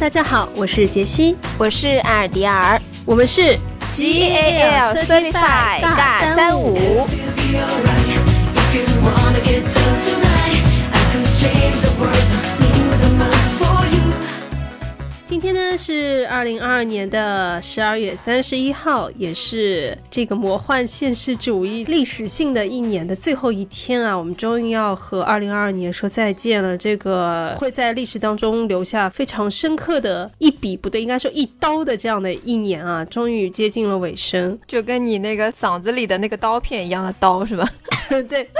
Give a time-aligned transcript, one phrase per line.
[0.00, 3.54] 大家好，我是杰西，我是艾尔迪尔，我们是
[3.92, 7.06] G A L Certified 大三五。
[15.30, 24.18] 今天呢是二零二二年的十二月三十一号，也是这个魔幻现实主义历史性的一年的最后一天啊！
[24.18, 26.76] 我们终于要和二零二二年说再见了。
[26.76, 37.64] 这个会在历史当中留下非常深刻的一笔，不对，应该说一刀的这样的一年啊，终于接近了尾声，就跟你那个嗓子里的那个刀片一样的刀是吧？
[38.28, 38.50] 对，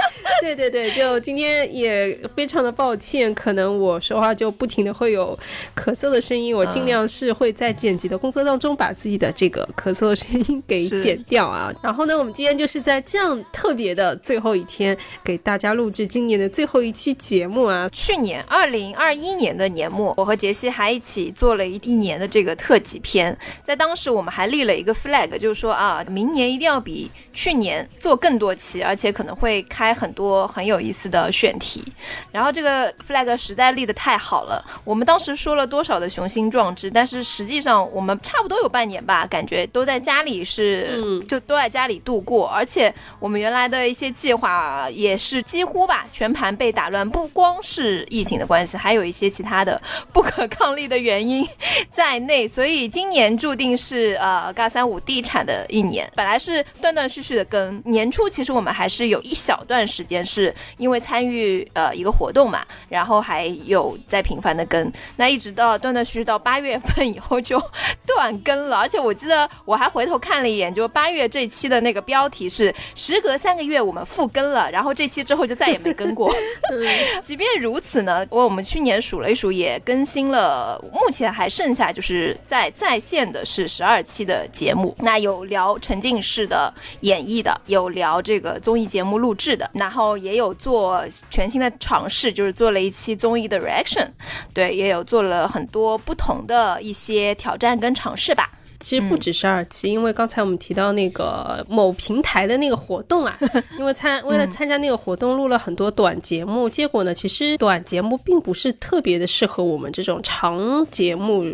[0.40, 5.36] 对对对，就今天也非常的抱歉，可能我说话就不停的会有
[5.74, 6.59] 咳嗽的声音。
[6.60, 11.72] 我尽量是会在剪辑的工作当中把自己的这个咳嗽的声音给剪掉啊。
[11.82, 17.88] 然后呢，我们今天就是在这样特别的最后一天，给大家录制今年的最后一期节目啊。
[17.90, 31.82] 去年二零二一年的年末，我和杰西还一起做了一一年的这个特辑片，在当时我们还立了一个 flag，就是说啊，明年一定要比去年做更多期，而且可能会开很多很有意思的选题。
[32.30, 36.49] 然后这个 flag 实在立得太好了，我们当时说了多少的雄心。
[36.50, 49.80] 壮志，但是实际上我们差不多有半年吧，感觉都在家里是，就都在家里度过，而且我们原来的一些计划也是几乎吧全盘被打乱，不光是疫情的关系，还有一些其他的
[50.12, 51.46] 不可抗力的原因
[51.88, 66.39] 在内，所以今年注定是呃嘎三五地产的一年，本来是断断续续的跟年初，其实我们还是有一小段时间是因为参与呃一个活动嘛，然后还有在频繁的跟，那一直到断断续续到。
[66.40, 67.62] 八月份以后就
[68.06, 76.34] 断更了，而且我记得我还回头看了一眼，就八月这期的那个标题是“时隔三个月我们复更了”，然后这期之后就再也没更过。
[77.22, 84.96] 即便如此呢，我我们去年数了一数，也更新了，目前还剩下就是在在线的是十二期的节目。
[85.00, 94.08] 那有聊沉浸式的演绎的，有聊这个综艺节目录制的，然后也有做全新的尝试，就是做了一期综艺的 reaction，
[94.54, 96.46] 对，也有做了很多不同。
[96.46, 98.50] 的一些挑战跟尝试吧，
[98.80, 103.38] 其实不只是二期，因为刚才我们提到那个某平台的那个活动啊，
[103.78, 111.44] 因为参为了参加那个活动录了很多短节目，结果呢，其实短节目并不是特别的适合我们这种长节目。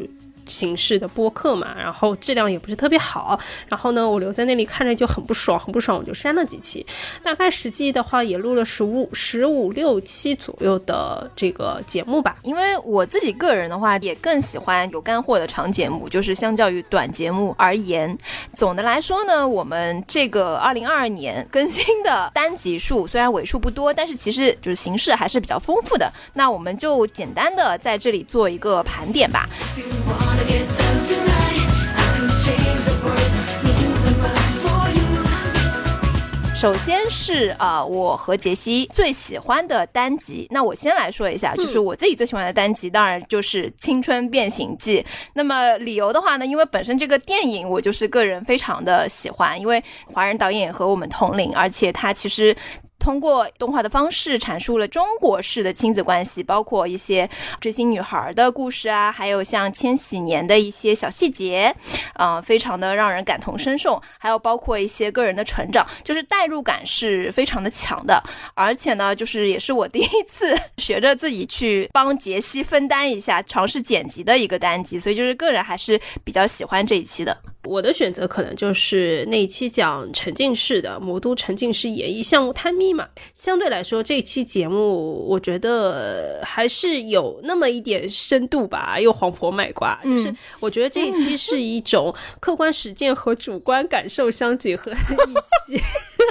[0.47, 6.87] 形式的播客嘛，然后质量也不是特别好，然后呢，我留在那里看着就很不爽，很不爽，我就删了几期。
[7.23, 12.37] 大概实际的话也录了十五、十五六期左右的这个节目吧。
[12.43, 18.17] 因为我自己个人的话，也更喜欢有干货的长节目，就是相较于短节目而言。
[18.55, 26.11] 总的来说呢，我们这个二零二二年更新的单集数虽然尾数不多，但是其实就是形式还是比较丰富的。
[26.35, 29.49] 那我们就简单的在这里做一个盘点吧。
[36.59, 40.49] 首先是啊，我和杰西最喜欢的单集。
[40.51, 45.01] 那我先来说一下，就是我自己最喜欢的单集，当然就是《青春变形记》。
[45.35, 52.57] 那么理由的话呢，因为本身这个电影我就是个人非常的喜欢，因为华人导演和我们同龄，而且他其实。
[53.07, 57.31] 通过动画的方式阐述了中国式的亲子关系，包括一些
[57.61, 61.73] 追星女孩的故事啊，还有像千禧年的一些小细节，
[62.15, 64.03] 啊，非常的让人感同身受。
[64.19, 68.21] 还有包括一些个人的成长，就是代入感是非常的强的。
[68.55, 77.39] 而且呢，就是也是我第一次学着自己去帮杰西分担一下，尝试剪辑的一个单集，所以就是个人还是比较喜欢这一期的。
[77.63, 83.07] 我的选择可能就是那一期讲沉浸式的魔都沉浸式演绎项目探秘嘛。
[83.35, 89.99] 相对来说，这期节目我觉得还是有那么一点深度吧，又黄婆卖瓜。
[90.03, 95.35] 就是我觉得这一期是一种客观实践和主观感受相结合的一
[95.77, 95.83] 期，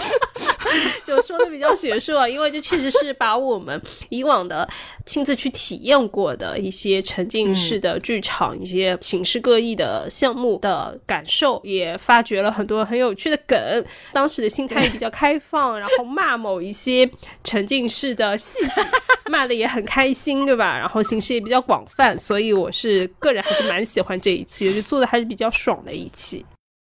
[1.04, 4.68] 就说的比较学术啊，因为这确实是把我们以往的
[5.06, 11.24] 亲自去体验过的一些沉浸式的剧场、一些形式各异的项目的感。
[11.28, 17.10] 受也发掘了很多很有趣的梗，当时的心态也比较开放，然后骂某一些
[17.44, 18.60] 沉浸式的戏，
[19.28, 20.78] 骂的也很开心，对吧？
[20.78, 26.46] 然后形式也比较广泛，所以我是个人还是蛮喜欢这一期，就做的还是比较爽的一期。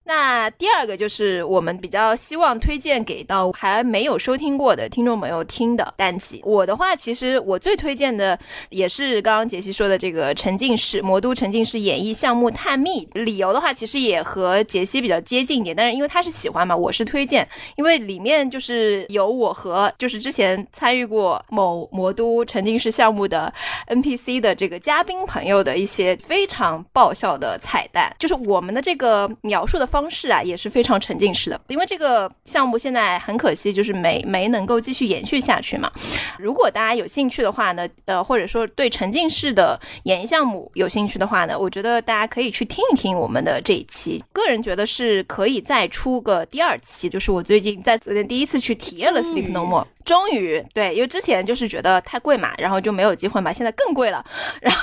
[0.07, 6.41] 那第二个就是我们比较希望推荐给到还没有收听过的听众朋友听的单集。
[6.45, 8.39] 我的话，其实我最推荐的
[8.69, 13.05] 也是刚刚杰西说的这个沉浸式魔都沉浸式演绎项目探秘。
[13.15, 17.45] 理由的话，其实也和杰西比较接近一点，但是因为他是喜欢嘛，我是推荐，
[17.75, 23.53] 因为里面就是有我和就是之前参与过某魔都沉浸式项目的
[23.87, 29.96] NPC 的这个嘉宾朋友的一些非常爆笑的彩蛋，就是我们的这个描述的方。
[29.97, 35.91] 方式啊也是非常沉浸式的，因为这个项目现在很可惜，就是没没能够继续延续下去嘛。
[36.37, 44.23] 如果大家有兴趣的话呢，呃，或者说对沉浸式的演艺项目有兴趣的话呢，我觉得大家可以去听一听我们的这一期。
[44.31, 49.87] 个人觉得是可以再出个第二期，就是我最近在昨天第一次去体验了 Sleep No More。
[50.07, 54.23] 终于对，因为之前就是觉得太贵嘛，然后就没有机会嘛，现在更贵了，
[54.61, 54.79] 然后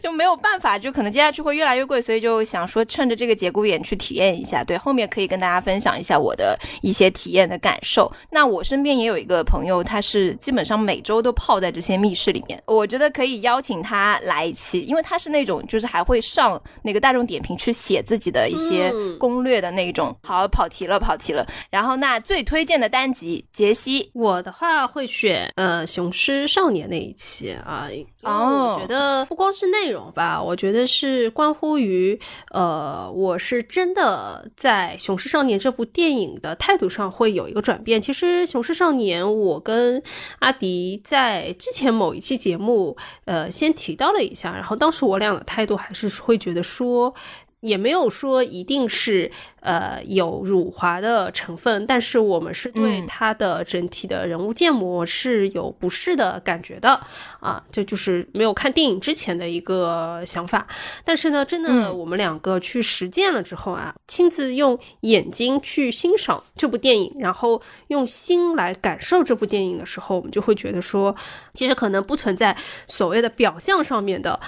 [0.00, 4.62] 就没有办法，就可能接下去会越来越贵，所以就想说趁着这个节骨眼去体验一下。
[4.62, 8.12] 对，后面可以跟大家分享一下我的一些体验的感受。
[8.30, 20.16] 那我身边也有一个朋友，他是基本上每周都泡在这些密室里面，我觉得可以邀请他来一期，因为他是那种就是还会上那个大众点评去写自己的一些攻略的那种。
[20.22, 21.44] 好，跑题了，跑题了。
[21.70, 24.10] 然后那最推荐的单集，杰西。
[24.14, 27.88] 我的话会选呃《雄狮少年》那一期啊，
[28.22, 32.20] 哦，我觉得不光是内容吧，我觉得是关乎于
[32.50, 38.00] 呃，我是真的在《雄狮少年》这部电影的态度上会有一个转变。
[38.00, 40.02] 其实《雄狮少年》，我跟
[40.40, 47.14] 阿迪在之前某一期节目呃先提到了一下，然后当时我俩的态度还是会觉得说。
[47.60, 57.00] 也没有说一定是呃有辱华的成分，但是我们是对他的整体的人物建模是有不适的感觉的
[57.40, 60.66] 啊，这就是没有看电影之前的一个想法。
[61.04, 71.16] 但是呢，真的我们两个去实践了之后啊，亲自用眼睛去欣赏这部电影，然后用心来感受这部电影的时候，我们就会觉得说，
[71.54, 72.56] 其实可能不存在
[72.86, 74.38] 所谓的表象上面的。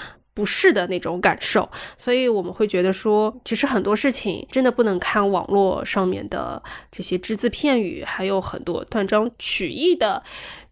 [0.40, 10.22] 不是的那种感受，所以我们会觉得说，其实很多事情真的不能看网络上面的这些只字片语，还有很多断章取义的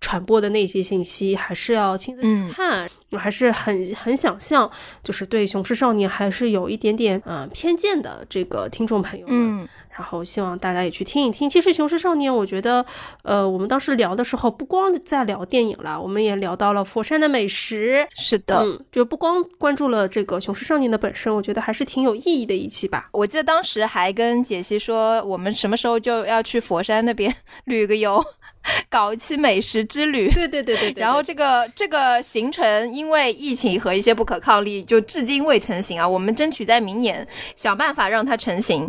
[0.01, 2.89] 传播的那些信息，还是要亲自去看。
[3.11, 4.71] 我还是很很想象，
[5.05, 9.69] 就是对《雄狮少年》还是有一点点嗯偏见的这个听众朋友们。
[9.99, 11.51] 然后希望大家也去听一听。
[11.51, 12.87] 其实《雄狮少年》，我觉得，
[13.23, 18.07] 呃，我们当时聊的时候，不光在聊电影了，我们也聊到了佛山的美食。
[18.15, 23.09] 是的，嗯，就不光关注了这个《雄狮少年》的本身，我觉得还是挺有意义的一期吧。
[23.11, 27.35] 我记得当时还跟解析说，我们什么时候就要去佛山那边
[27.67, 28.25] 旅个游，
[28.89, 30.31] 搞一期美食之旅。
[30.31, 31.01] 对对对对对。
[31.03, 36.09] 然后这个这个行程因为疫情和一些不可抗力，就至今未成型啊。
[36.09, 38.89] 我们争取在明年想办法让它成型。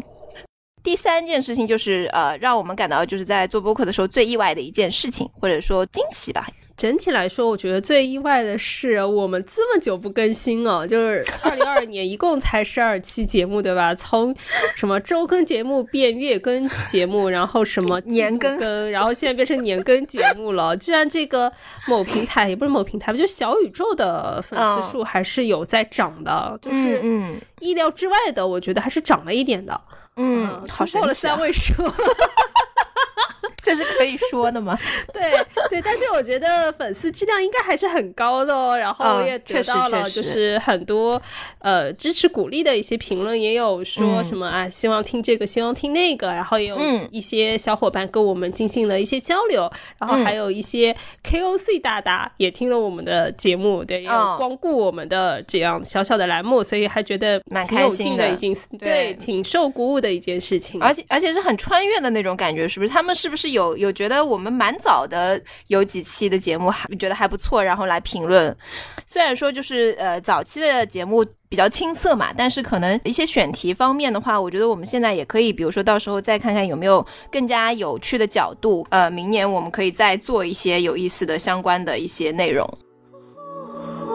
[0.83, 6.47] 第三件事情就是，呃，让我们感到就是在做播客的时候最意外的一件事情，或者说惊喜吧。
[6.77, 13.93] 整体来说，我觉得最意外的是，我们这么久不更新哦，就是 二零二二年一共才十二期节目，对吧？
[13.93, 14.33] 从
[14.77, 20.77] 什么周更节目变月更节目，然后什么 年更，然后现在变成年更节目了。
[20.77, 21.51] 居然这个
[21.85, 29.81] 某平台也不是某平台吧，就小宇宙的粉丝数还是有在涨的，就是嗯，意料之外的，我觉得还是涨了一点的。
[30.21, 31.73] 嗯，突破了三位数。
[33.69, 34.75] 这是可以说的吗？
[35.13, 35.21] 对
[35.69, 38.75] 对，但是我觉得粉丝质量应该还是很高的哦。
[38.75, 41.21] 然后也得到了就是很多
[41.59, 46.29] 呃支持鼓励的一些评论，也有说什么啊，希望听这个，希望听那个。
[46.29, 46.79] 然后也有
[47.11, 60.81] 一些小伙伴跟我们进行了一些交流，然后还有一些 KOC 大大也听了我们的节目，对，也有光顾我们的这样小小的栏目，所以还觉得蛮开心的，已经对挺受鼓舞的一件事情。
[60.81, 62.91] 而且而且是很穿越的那种感觉，是不是？
[62.91, 63.58] 他们是不是有？
[63.59, 68.55] 有有觉得我们蛮早的，有几期的节目还觉得还不错，然后来评论。
[69.05, 78.85] 虽然说就是呃早期的节目比较青涩嘛，但是可能一些选题方面的话，我觉得我们现在也可以，比如说到时候再看看有没有更加有趣的角度。
[78.91, 82.65] 呃，明年我们可以再做一些有意思的相关的一些内容
[83.59, 83.65] 呼
[84.05, 84.13] 呼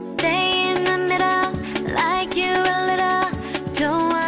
[0.00, 1.52] stay in the middle
[1.94, 3.30] like you a little
[3.74, 4.25] don't。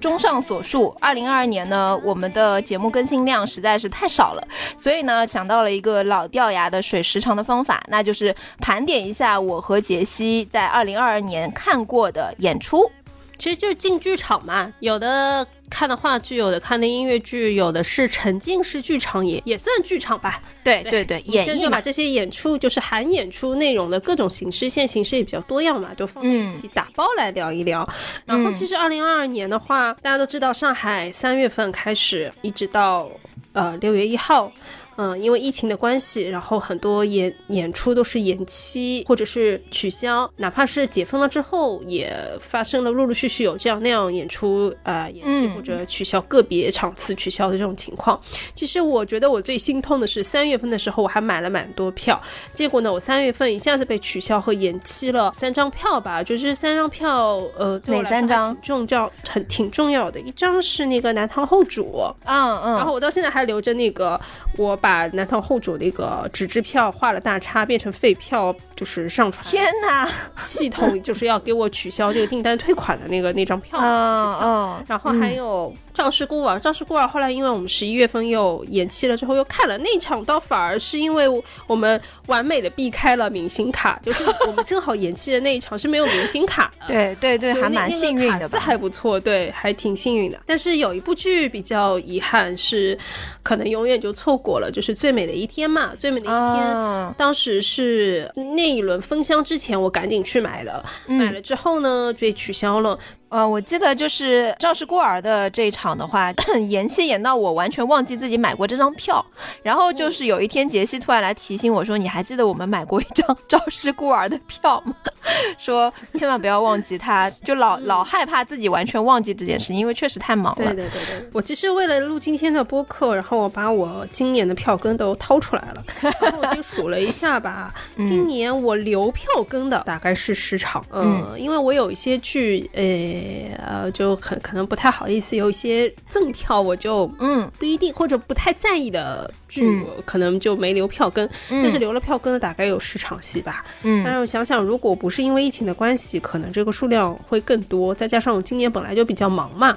[0.00, 4.42] 综上所述，二零二二年呢，我们的节目更新量实在是太少了，
[4.76, 12.90] 所以呢，想到了一个老掉牙的水时长的方法，那就是盘点一下我和杰西在二零二二年看过的演出，
[13.38, 20.42] 其实就是进剧场嘛，有的看的话剧，有的看的音乐剧，有的是沉浸式剧场，也也算剧场吧。
[20.64, 27.88] 对对对，演现在就把这些演出，就是含演出内容的各种形式，现在形式也比较多样嘛，都放在一起打包来聊一聊。
[28.26, 33.08] 然后其实二零二二年的话，大家都知道，上海三月份开始，一直到
[33.52, 34.52] 呃六月一号。
[35.00, 48.20] 嗯，因为疫情的关系，然后很多演演出都是延期或者是取消，哪怕是解封了之后，也发生了陆陆续续有这样那样演出呃延期或者取消个别场次取消的这种情况。
[48.56, 52.20] 其实我觉得我最心痛的是三月份的时候，我还买了蛮多票，
[52.52, 58.56] 结果呢，我三月份一下子被取消和延期了三张票吧，就是三张票，呃，哪三张？
[58.60, 64.20] 重要很挺重要的，一张是那个南唐后主，嗯嗯，然后我到现在还留着那个
[64.56, 64.87] 我把。
[64.88, 69.44] 把南唐后主那个纸质票画了大叉，变成废票，就是上传。
[69.44, 70.08] 天哪！
[70.44, 73.76] 系统就是要给我取消这个订单退款的那个那张票。
[73.82, 74.84] 嗯嗯。
[74.86, 75.74] 然后还有。
[75.94, 81.24] 赵氏孤儿，赵氏孤儿后来因为我们十一月份又延期了，之后又看了那场，倒反而是因为
[81.66, 86.86] 我们完美的避开了明星卡，就是我们正好延期的那一场是没有明星卡的。
[86.94, 88.48] 对对对，还蛮幸运的。
[88.60, 90.38] 还不错，对，还挺幸运的。
[90.46, 92.96] 但是有一部剧比较遗憾，是
[93.42, 96.76] 可能永远就错过了，就是《最美的一天》嘛，《最美的一天》
[97.14, 102.98] 当时是那一轮封箱之前，我赶紧去买了，买了之后呢被取消了。
[103.30, 106.32] 呃，我记得就是《赵氏孤儿》的这一场的话，
[106.68, 109.24] 延期延到我完全忘记自己买过这张票。
[109.62, 114.94] 然后就是有一天，杰西突然来提醒我说：“你还记得我们买过一张《赵氏孤儿》的票吗？”
[115.58, 120.64] 说千万不要忘记，他就老老害怕自己完全忘记这件事，因为确实太忙了。
[120.64, 127.74] 对对对对，我其实为了录今天的播客，然后我把我今年的票根都掏出来了，然后我就数了一下吧，
[128.06, 130.82] 今年我留票根的大概是十场。
[130.90, 133.17] 嗯，因为我有一些剧，呃。
[133.58, 143.64] 呃，就可可能不太好意思，有一些赠票，我就嗯不一定或者不太在意的剧，我可能就没留票根，但是留了票根的大概有十场戏吧。
[143.82, 149.76] 嗯，但是我想想，如果不是因为疫情的关系，可能这个数量会更多，再加上我今年本来就比较忙嘛。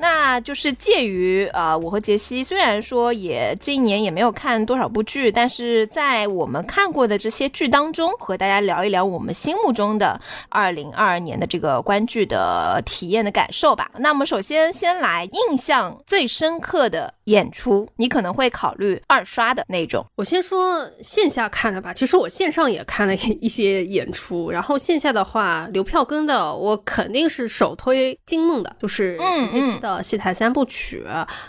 [0.00, 13.90] 那就是介于呃，我和杰西虽然说也这一年也没有看多少部剧，但是在我们看过的这些剧当中，和大家聊一聊我们心目中的二零二二年的这个观剧的体验的感受吧。
[13.98, 20.02] 那么首先先来印象最深刻的演出，你可能会考虑二刷的那种。
[20.16, 29.89] 我先说线下看的吧，其实我线上也看了一些演出，然后线下的话留票根的，我肯定是首推金梦的，就是陈佩斯的。
[29.90, 31.04] 呃，戏台三部曲，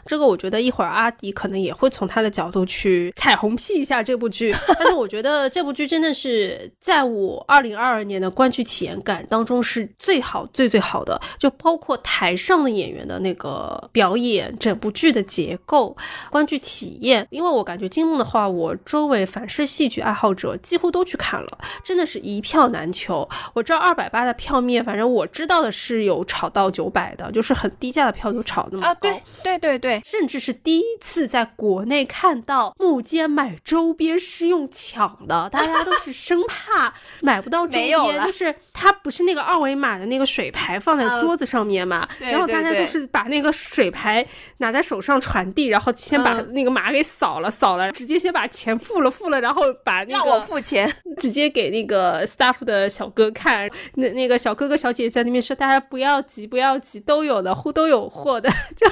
[0.08, 4.52] 这个我觉得一会儿阿迪可能也会从他的角度去彩虹屁一下这部剧。
[4.80, 15.96] 但是我觉得这部剧真的是在我二零二二年的观剧体验感当中是最好、最最好的，就包括台上的演员的那个表演，整部剧的结构、
[16.32, 17.28] 观剧体验。
[17.30, 23.30] 因为我感觉金梦的话，我周围凡是戏剧爱好者几乎都去看了，真的是一票难求。
[23.54, 28.31] 我知道二百八的票面，反正我知道的是有炒到九百的，就是很低价的票。
[28.34, 44.26] 都炒那么高，对对对对，甚至是第一次在国内看到木间买周边是用抢的，大家都是生怕买不到周边， 就是它不是那个二维码的那个水牌放在桌子上面嘛，然后大家都是把那个水牌
[44.58, 58.10] 拿在手上传递，然后先把那个码给扫了，扫了，直接先把钱付了，付了，然后把那个让我付钱， 直接给那个 staff 的小哥看，那那个小哥哥小姐姐在那边说，大家不要急，不要急，都有的，户都有。
[58.24, 58.90] 货的就，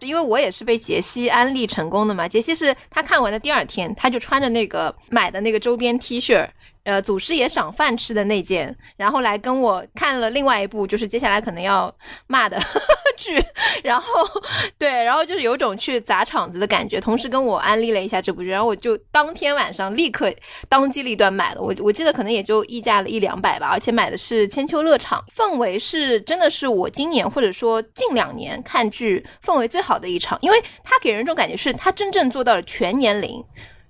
[0.06, 2.28] 因为我也是被杰西安利成功的嘛。
[2.28, 6.46] 杰西是他看完的第二天，他就穿着那个买的那个周边 T 恤。
[6.84, 11.94] 呃，祖师爷赏饭吃的那件，然后来跟我看了另外一部，就是接下来可能要
[12.26, 12.58] 骂的
[13.16, 13.38] 剧，
[13.82, 14.10] 然后
[14.78, 20.32] 对，然后就是有种去砸场子的感觉，同时跟我安利了一下这部剧，然后我就当天晚上立刻
[20.68, 33.44] 当机立断买了，我我记得可能也就溢价了一两百吧，而且买的是千秋乐场，氛围是真的是我今年或者说近两年看剧氛围最好的一场，因为它给人一种感觉是它真正做到了全年龄。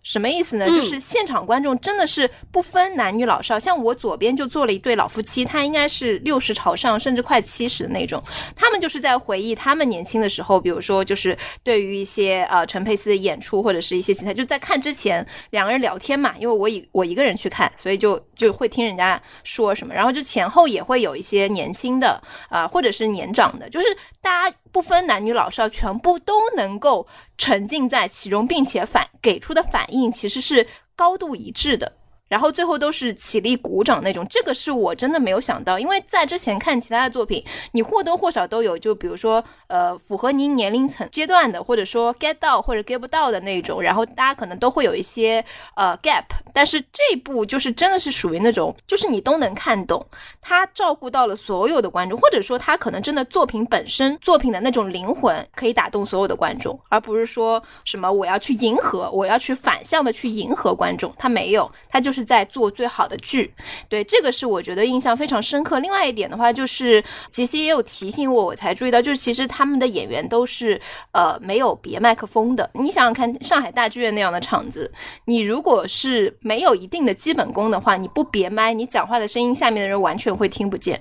[0.08, 0.66] 什么意思呢？
[0.68, 8.22] 就是现场观众真的是不分男女老少，像我左边就坐了一对老夫妻，他应该是六十朝上，甚至快七十的那种。
[8.56, 23.86] 他们就是在回忆他们年轻的时候，比如说就是对于一些呃陈佩斯的演出或者是一些其他，就在看之前两个人聊天嘛，因为我一我一个人去看，所以就就会听人家说什么，然后就前后也会有一些年轻的啊，或者是年长的，就是
[24.22, 24.56] 大家。
[24.72, 27.06] 不分男女老少，全部都能够
[27.36, 31.92] 沉浸在其中，并且反给出的反应其实是高度一致的。
[32.28, 37.42] 然后最后都是起立鼓掌那种，这个是我真的没有想到，因为在之前看其他的作品，
[37.72, 45.42] 你或多或少都有，就比如说呃符合您年龄层阶段的，或者说 get 到或者 get 不到的那种，然后大家可能都会有一些
[45.74, 50.06] 呃 gap，但是这部就是真的是属于那种，就是你都能看懂，
[50.42, 62.17] 他照顾到了所有的观众，或者说他可能真的作品本身作品的那种灵魂可以打动所有的观众，而不是说什么我要去迎合，我要去反向的去迎合观众，他没有，他就是。
[62.18, 63.54] 是在做最好的剧，
[63.88, 65.78] 对这个是我觉得印象非常深刻。
[65.78, 70.80] 另外一点的话，就是杰西也有提醒我，我才注意到，就是其实他们的演员都是
[71.12, 72.68] 呃没有别麦克风的。
[72.74, 74.90] 你想想看，上海大剧院那样的场子，
[75.26, 81.00] 你如果是没有一定的基本功的话，你不别麦，你讲话的声音下面的人完全会听不见。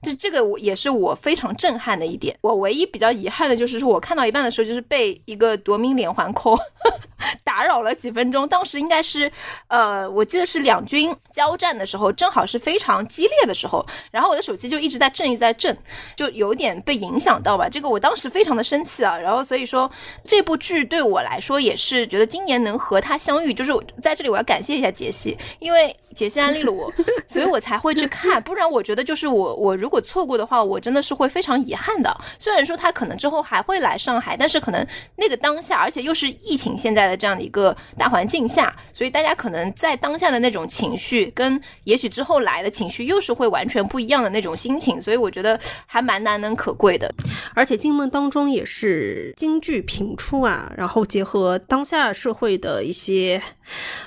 [0.00, 2.36] 这这个我也是我非常震撼的一点。
[2.40, 6.58] 我唯一比较遗憾的就是说，我看到一半的时候，就是被一个夺命连环 call
[7.44, 8.48] 打扰了几分钟。
[8.48, 9.30] 当时应该是，
[9.66, 15.76] 呃，我记得是两军交战的时候，正好是非常激烈的时候，然后我的手机就一直在震，一直在震，
[16.16, 17.68] 就有点被影响到吧。
[17.68, 19.18] 这个我当时非常的生气啊。
[19.18, 19.90] 然后所以说，
[20.24, 25.96] 这部剧对我来说也是觉得今年能和他相遇，就是在这里我要感谢一下杰西，因为。
[26.18, 26.92] 杰西安利了我，
[27.28, 32.12] 所以我才会去看，不然我觉得就是我我如果错过的话，我真的是会非常遗憾的。
[32.40, 34.84] 虽然说他可能之后还会来上海，但是可能
[35.14, 45.56] 那个当下，而且又是疫情现在的这样的一个大环境下，所以大家可能在当下的那种情绪，跟也许之后来的情绪又是会完全不一样的那种心情，所以我觉得
[45.86, 47.08] 还蛮难能可贵的。
[47.54, 53.40] 而且《静梦》当中也是京剧频出啊，然后结合当下社会的一些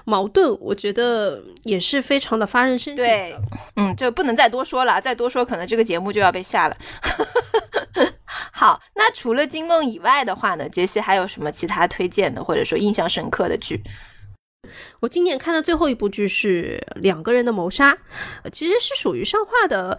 [0.03, 2.00] 矛盾，我觉得也是。
[2.01, 3.05] 非常的发人深省。
[3.05, 3.35] 对，
[3.75, 6.77] 嗯，就不能再多说了，再多说可能这个节目就要被下了。
[8.51, 13.81] 好，那除了《金梦》以外的话呢，杰西还有什么其他推荐的，或者说印象深刻的剧？
[14.99, 17.93] 我今年看的最后一部剧是《两个人的谋杀》，
[18.51, 19.97] 其实是属于上画的。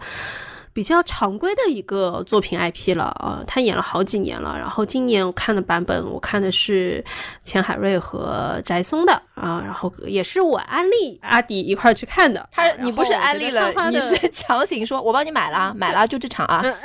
[0.73, 4.57] 比较常规的一个作品 IP 了啊，他演了好几年了。
[4.57, 7.03] 然后今年我看的版本，我看的是
[7.43, 12.49] 钱海瑞和翟松的啊，然后也是我安利阿迪一块儿去看的。
[12.51, 16.61] 他你不是安利了，你是 强行说，我帮你买了，买了就这场啊。
[16.65, 16.75] 但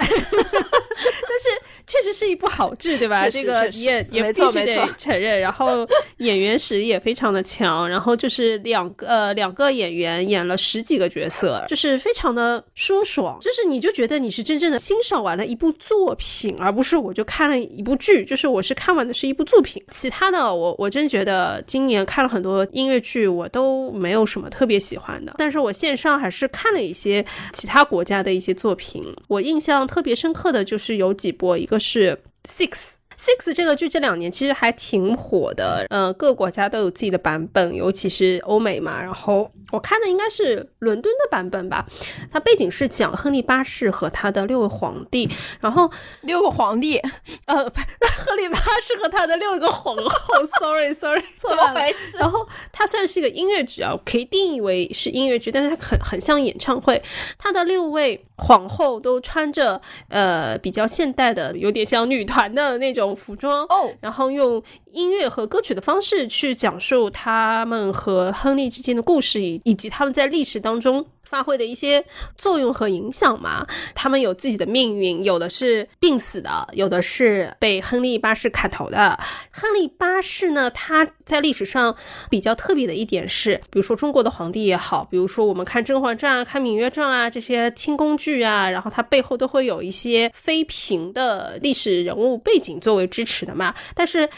[1.38, 1.49] 是
[1.88, 3.28] 确实是一部好剧，对吧？
[3.30, 5.40] 这个也也必须得承认。
[5.40, 13.78] 然后演员实力也非常的强，然后就是两个呃两个演员演了十几个角色，就是非常的舒爽，就是你。
[13.78, 19.80] 你就觉得你是真正的欣赏完了一部作品，而不是我就看了一部剧，就是我是看完的是一部作品。
[19.92, 25.33] 其他的，我我真觉得今年看了很多音乐剧，我都没有什么特别喜欢的。
[25.38, 32.95] 但是我线上还是看了一些其他国家的一些作品，我印象特别深刻的就是有几部，一个是 Six。
[33.21, 39.03] Six 这个剧这两年其实还挺火的，呃，各国家都有自己的版本，尤其是欧美嘛。
[39.03, 41.85] 然后我看的应该是伦敦的版本吧，
[42.31, 46.99] 它背景是讲亨利八世和他的六位皇帝，然后六个皇帝，
[47.47, 47.64] 呃，
[48.25, 52.19] 亨利八世和他的六个皇后， sorry sorry， 怎么回事？
[52.19, 57.03] 然后它算是一个音乐剧啊，可以定义为是音乐剧，但是它很很像演唱会，
[57.37, 58.25] 它的六位。
[58.38, 71.07] 皇后都穿着呃比较现代的，有点像女团的那种服装哦，然后用音乐和歌曲的方式去讲述他们和亨利之间的故事，以以及他们在历史当中。
[71.29, 72.03] 发挥的一些
[72.38, 79.19] 作用和影响嘛，他们有自己的命运，有的是病死的，有的是被亨利八世砍头的。
[79.51, 81.95] 亨利八世呢，他在历史上
[82.31, 94.29] 比较特别的一点是，比如说中国的皇帝也好，比如说我们看《甄嬛传》啊、看《芈月传》啊这些清宫剧啊，然后它背后都会有一些妃嫔的历史人物背景作为支持的嘛，但是。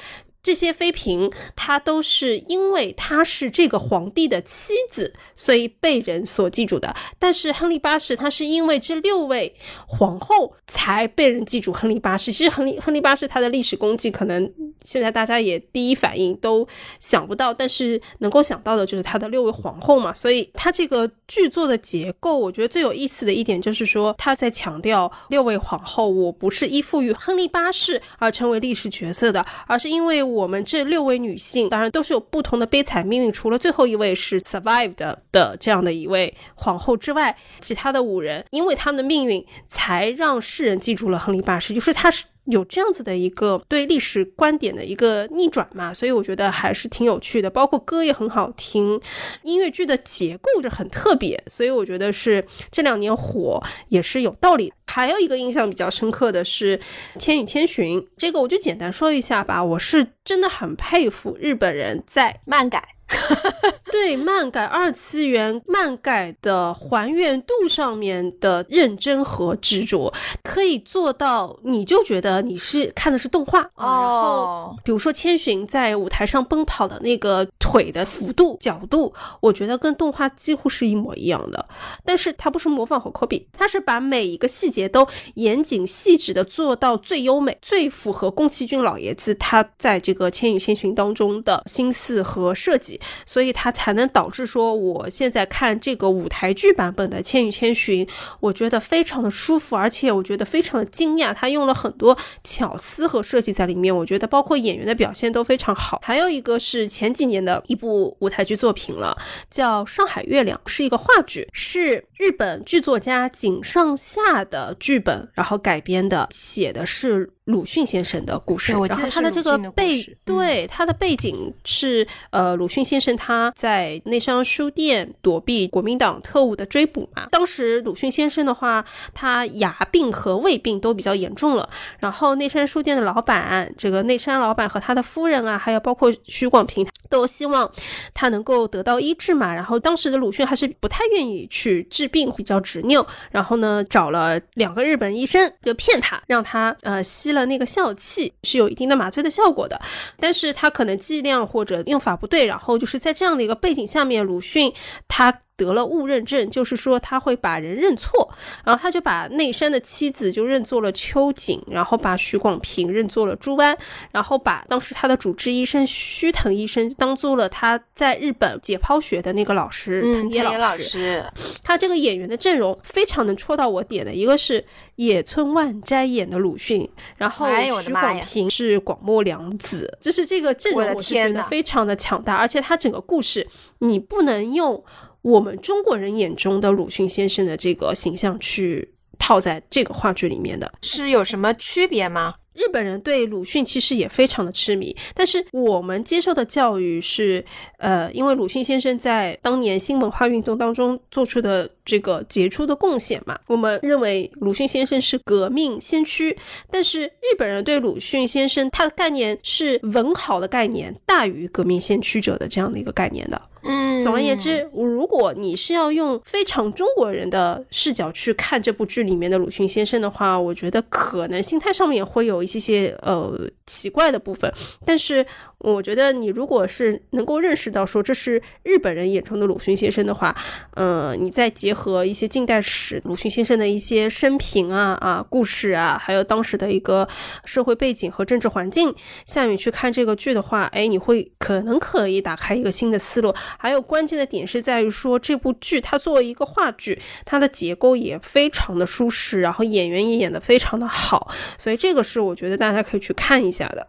[0.43, 6.95] 这些妃嫔，她都是因为她是这个皇帝的妻子，所以被人所记住的。
[7.19, 9.55] 但是亨利八世，他是因为这六位
[9.87, 11.73] 皇后才被人记住。
[11.73, 14.51] 亨利八世，其实亨利亨利八世他的历史功绩，可能
[14.83, 16.67] 现在大家也第一反应都
[16.99, 20.15] 想不到，但是能够想到的就是他的六位皇后嘛。
[20.15, 30.30] 所以他这个剧作的结构，我觉得最有意思的一点就是说，他在强调六位皇后，我不是依附于亨利八世而成为历史角色的，而是因为。
[30.33, 33.33] 我们这六位女性，当然都是有不同的悲惨命运。
[33.33, 34.95] 除了最后一位是 survived
[35.33, 41.75] 的这样的一位皇后之外，其他的五人，因为他们的命运，才让世人记住了亨利八世。
[41.75, 42.25] 就是他是。
[42.51, 47.49] 有这样子的一个对历史观点的一个逆转嘛，所以我觉得还是挺有趣的。
[47.51, 49.01] 包括歌也很好听，
[49.43, 54.73] 音乐剧的结构就很特别，所以我觉得是这两年火也是有道理。
[54.87, 56.77] 还有一个印象比较深刻的是
[57.19, 59.63] 《千与千寻》，这个我就简单说一下吧。
[59.63, 62.97] 我是真的很佩服日本人在漫改。
[63.91, 73.85] 对漫改二次元漫改的还原度上面的认真和执着，可以做到，你就觉得你是看的是动画啊。
[73.85, 81.67] 然后，比如说千寻在舞台上奔跑的那个腿的幅度、角度，我觉得跟动画几乎是一模一样的。
[82.05, 98.05] 但是它不是模仿和 copy，它是把每一个细节都严谨细致的做到最优美、最符合宫崎骏老爷子他在这个《千与千寻》当中的心思和设计，所以它才能导致说，我现在看这个舞台剧版本的《千与千寻》，
[98.41, 103.95] 我觉得非常的舒服，而且我觉得非常的惊讶，它用了很多巧思和设计在里面。
[103.95, 106.01] 我觉得包括演员的表现都非常好。
[106.03, 109.17] 还有一个是前几年的一部舞台剧作品了，
[109.51, 117.31] 叫《上海月亮》，是一个话剧，是日本剧作家井上下的剧本，然后改编的，写的是。
[117.47, 127.29] 鲁迅先生的故事，然后他的这个背对他的背景是呃，鲁迅先生他在内山书店躲避国民党特务的追捕嘛。
[127.31, 131.71] 当时鲁迅先生的话，他牙病和胃病都比较严重了。
[132.01, 137.71] 然后内山书店的老板，这个内山老板和他的夫人啊，还有包括徐广平，都希望
[138.13, 139.55] 他能够得到医治嘛。
[139.55, 143.07] 然后当时的鲁迅还是不太愿意去治病，比较执拗。
[143.31, 147.41] 然后呢，找了两个日本医生，就骗他，让他呃吸了。
[147.51, 149.81] 那个笑气是有一定的麻醉的效果的，
[150.19, 154.73] 但是他可能剂量或者用法不对，然后就是在这样的一个背景下面，鲁迅
[155.07, 155.43] 他。
[155.61, 158.27] 得了误认症，就是说他会把人认错，
[158.65, 163.77] 然后他就把内山的妻子就认作了秋瑾，然后把徐广平认作了朱湾，
[164.11, 171.23] 然后把当时他的主治医生须藤医生当做了他在日本解剖学的那个老师藤野老师。
[171.63, 174.65] 他这个演员的阵容非常能戳到我点的，一个是
[174.97, 177.47] 野村万斋演的鲁迅，然后
[177.83, 183.47] 徐广平是广末凉子，就是这个阵容我是觉得非常的强大，而且他整个故事
[183.81, 184.83] 你不能用。
[185.23, 192.35] 我们中国人眼中的鲁迅先生的这个形象，去套在这个话剧里面的是有什么区别吗？
[192.53, 197.43] 日本人对鲁迅其实也非常的痴迷，但是我们接受的教育是，
[197.79, 206.37] 呃，因为鲁迅先生在当年新文化运动当中做出的这个杰出的贡献嘛，我们认为鲁迅先生是革命先驱。
[206.71, 213.41] 但是日本人对鲁迅先生他的概念是文豪的概念大于革命先驱者的这样的一个概念的。
[213.63, 224.53] 嗯，总而言之，我如果你是要用非常中国人的视角去看这部剧里面的鲁迅先生的话，我觉得可能心态上面会有一些些呃奇怪的部分，
[224.85, 225.27] 但是。
[225.63, 230.35] 我觉得你如果是能够认识到说这是日本人眼中的鲁迅先生的话，
[230.75, 237.07] 嗯，你再结合一些近代史鲁迅先生的一些生平啊啊故事啊，还有当时的一个
[237.45, 238.95] 社会背景和政治环境
[239.27, 243.35] 下面去看这个剧的话，哎，你会可能可以打开一个新的思路。
[243.59, 253.89] 还有关键的点是在于说这部剧它作为一个话剧，它的结构也非常的舒适，然后演员也演得非常的好，所以这个是我觉得大家可以去看一下的。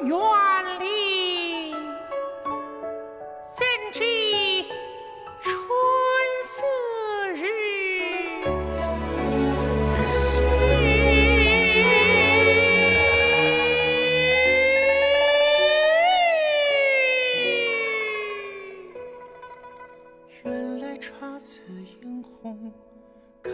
[0.00, 1.07] 园里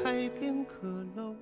[0.02, 1.35] 开遍阁楼，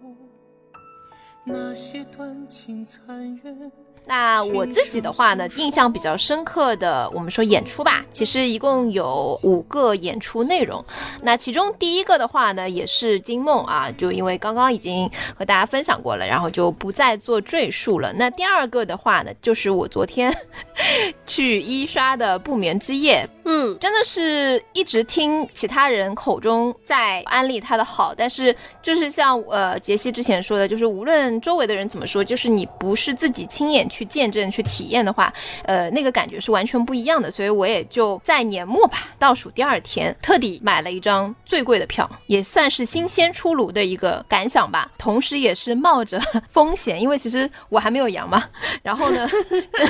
[1.44, 3.72] 那些断情残垣。
[4.04, 10.84] 那我自己的话呢，印象比较深刻的，我们说演出吧，其实一共有五个演出内容。
[11.22, 18.12] 那其中第一个的话呢，也是《惊梦》啊，就因为刚刚已经和大家分享过了，然后就不再做赘述了。
[18.14, 20.34] 那第二个的话呢，就是我昨天
[21.24, 33.82] 去一刷的《不眠之夜》，嗯，真的是一直听其他人口中在安利它的好，但是就是像呃杰西之前说的，就是无论周围的人怎么说，就是你不是自己亲眼。
[33.92, 35.30] 去见证、去体验的话，
[35.64, 37.30] 呃，那个感觉是完全不一样的。
[37.30, 44.90] 所以我也就在年末吧，倒数第二天，特地买了一张最贵的票，也算是新鲜出炉的一个感想吧。
[44.96, 48.42] 同时，也是冒着风险，因为其实我还没有阳嘛。
[48.82, 49.28] 然后呢，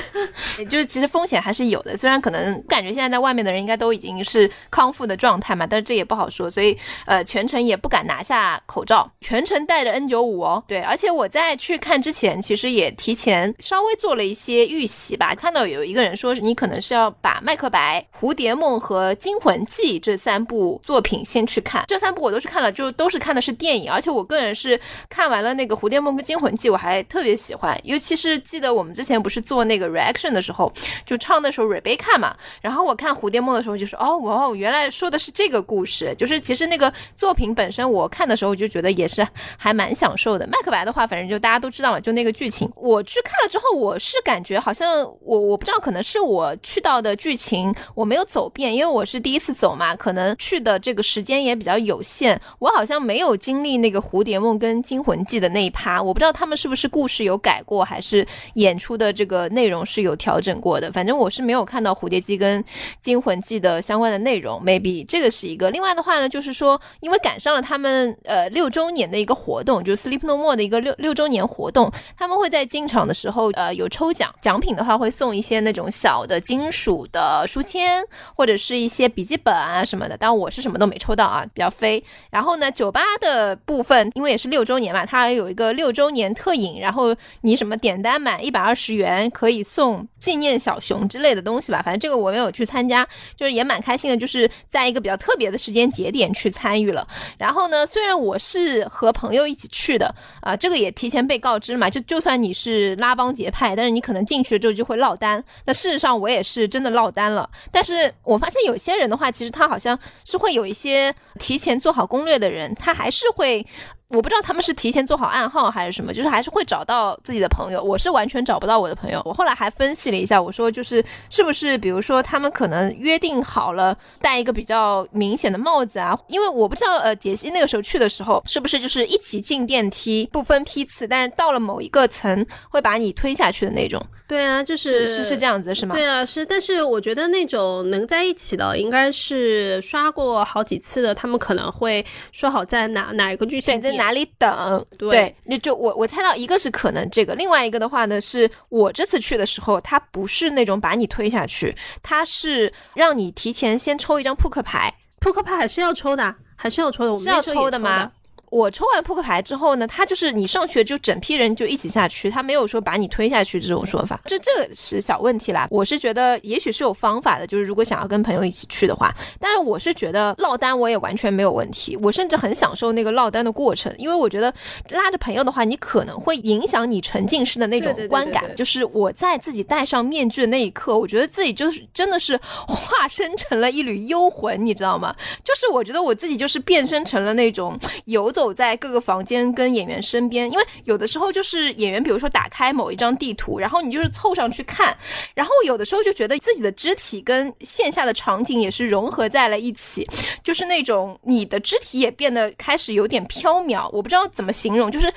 [0.68, 1.96] 就是其实风险还是有的。
[1.96, 6.76] 虽然可能感觉现在在外面的人应该都已经是康复的状态嘛，但是这也不好说，所以
[7.06, 10.64] 呃全程也不敢拿下口罩，全程戴着 N95 哦。
[10.66, 24.78] 对，而且我在去看之前，其实也提前稍微做了一些预习吧，看到有一个人说你可能是要把《麦克白》《蝴蝶梦》和《惊魂记》这三部作品先去看，这三部我都是看了，就都是看的是电影，而且我个人是
[25.08, 30.72] 看完了那个《蝴蝶梦》跟《惊魂记》，我还特别喜欢，尤其是记得我们之前不是做那个 reaction 的时候，
[31.04, 40.46] 就唱那首 Rebecca 嘛，然后我看《蝴蝶梦》的时候就说，哦，哇哦，原来说的是这个故事，就是其实那个作品本身，我看的时候就觉得也是还蛮享受的。
[40.46, 62.62] 麦克白的话，反正就大家都知道嘛，就那个剧情，我去看了之后，我是感觉好像我我不知道，可能是我去到的剧情我没有走遍，因为我是第一次走嘛，可能去的这个时间也比较有限，我好像没有经历那个蝴蝶梦跟惊魂记的那一趴，我不知道他们是不是故事有改过，还是演出的这个内容是有调整过的，反正我是没有看到蝴蝶记跟
[63.00, 65.70] 惊魂记的相关的内容，maybe 这个是一个。
[65.70, 78.02] 另外的话呢，就是说因为赶上了他们呃六周年的一个活动，就是 Sleep No More 的一个六六周年活动，他们会在进场的时候呃有抽奖，奖品的话会送一些那种小的金属的书签
[78.34, 82.02] 或者是一些笔记本啊什么的，但我是什么都没抽到啊，比较飞。
[82.30, 93.06] 然后呢，酒吧的部分因为也是六周年嘛，它有一个六周年特饮，然后你什么点单满一百二十元可以送纪念小熊之类的东西吧，反正这个我没有去参加，
[93.36, 97.06] 就是也蛮开心的，就是在一个比较特别的时间节点去参与了。
[97.38, 105.42] 然后呢，虽然我是和朋友一起去的啊，这个也提前被告知嘛，就就算你是拉帮结派，但是你可能进去之后就会落单。
[105.64, 113.66] 那事实上我也是真的落单了，但是我发现有些人的话，其实他好像是会有一些提前做好攻略的人，他还是会。
[114.12, 117.82] 我不知道他们是提前做好暗号还是什么，就是还是会找到自己的朋友。
[117.82, 119.22] 我是完全找不到我的朋友。
[119.24, 126.18] 我后来还分析了一下，我说就是是不是，比如说他们可能约定好了戴一个比较明显的帽子啊？
[126.28, 134.04] 因为我不知道，呃，杰西那个时候去的时候是不是就是一起进电梯，不分批次，但是到了某一个层会把你推下去的那种。
[134.32, 135.94] 对啊，就是是是这样子是吗？
[135.94, 136.46] 对啊，是。
[136.46, 144.86] 但是我觉得那种能在一起的，应该是刷过好几次的，他们可能会说好在哪哪一个剧情在哪里等。
[144.96, 158.10] 对，那就我我猜到一个是可能这个，另外一个的话呢，是我这次去的时候，他不是那种把你推下去，他是让你提前先抽一张扑克牌，扑克牌还是要抽的，还是要抽的，我们是要抽的吗？
[158.52, 165.66] 我抽完扑克牌之后呢，他就是你上去就整批人就一起下去，他没有说把你推下去这种说法，这这是小问题啦。
[165.70, 169.10] 我是觉得也许是有方法的，就是如果想要跟朋友一起去的话，
[169.40, 174.52] 但是我是觉得落单我也完全没有问题，我甚至很享受那个落单的过程，因为我觉得
[174.90, 182.38] 拉着朋友的话，你可能会影响你沉浸式的那种观感，就是我在自己戴上面具的那一刻，我觉得自己就是真的是
[182.68, 185.16] 化身成了一缕幽魂，你知道吗？
[185.42, 188.41] 就是我觉得我自己就是变身成了那种游走。
[188.42, 194.96] 走在各个房间跟演员身边，因为有的时候就是演员，比如说打开某一张地图，然后你就是凑上去看，
[195.34, 200.04] 然后有的时候就觉得自己的肢体跟线下的场景也是融合在了一起，
[200.42, 205.14] 就是那种你的肢体也变得开始有点飘渺，我不知道怎么形容，就是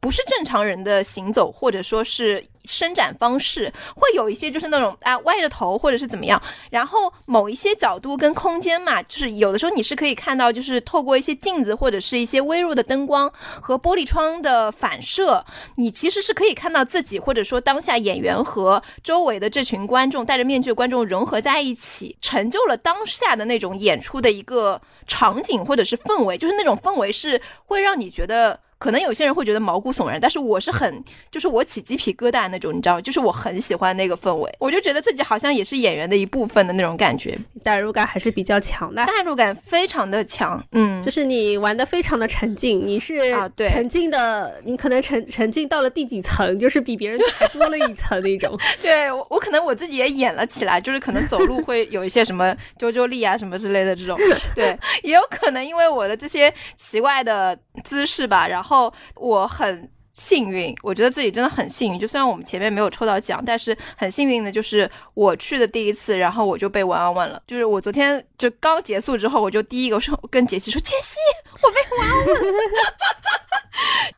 [0.00, 2.44] 不是正常人的行走，或者说是。
[2.64, 28.60] 伸展方式会有一些，就是那种啊歪着头或者是怎么样，然后某一些角度跟空间嘛，就是有的时候你是可以看到，就是透过一些镜子或者是一些微弱的灯光和玻璃窗的反射，你其实是可以看到自己或者说当下演员和周围的这群观众戴着面具的观众融合在一起，成就了当下的那种演出的一个场景或者是氛围，就是那种氛围是会让你觉得。
[28.78, 54.16] 可能有些人会觉得毛骨悚然，但是我是很，就是我起鸡皮疙瘩那种，你知道就是我很喜欢那个氛围，我就觉得自己好像也是演员的一部分的那种感觉，代入感还是比较强的，代入感非常的强，嗯，就是你玩的非常的沉浸，你是啊，对，沉浸的，你可能沉沉浸到了第几层，就是比别人还多了一层那种， 对我，我可能我自己也演了起来，就是可能走路会有一些什么啾啾力啊什么之类的这种，
[54.54, 58.67] 对， 也有可能因为我的这些奇怪的姿势吧，然后。
[58.68, 61.98] 后我很幸运，我觉得自己真的很幸运。
[61.98, 67.40] 就虽然我们前面没有抽到奖，但是很幸运的就是我去的第一次，然后我就被玩玩问了。
[67.46, 71.18] 就是我昨天就刚结束之后，我就第一个说跟杰西说：“杰西，
[71.62, 72.50] 我被玩问了。”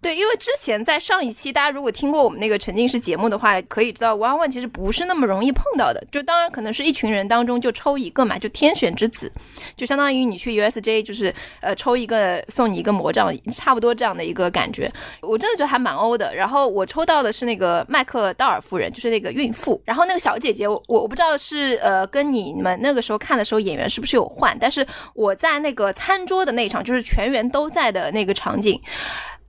[0.00, 6.02] 对，因为之前在上一期，大家如果听过我们那个沉浸式节目的话，可以知道玩玩其实不是那么容易碰到的。
[6.10, 9.30] 就当然可能是一群人当中就抽一个嘛，就天选之子，
[9.76, 14.90] 就相当于你去 USJ 就是呃抽一个送你一个魔杖，差不多这样的一个感觉。
[15.20, 15.89] 我真的觉得还蛮。
[15.90, 16.32] 蛮欧的。
[16.32, 19.80] 然后我抽到的是那个麦克道尔夫人，就是那个孕妇。
[19.84, 28.80] 然后那个小姐姐，我我不知道是呃跟你们那个时候看的时候演员是不是有换，但是我在那个餐桌的那场，就是全员都在的那个场景。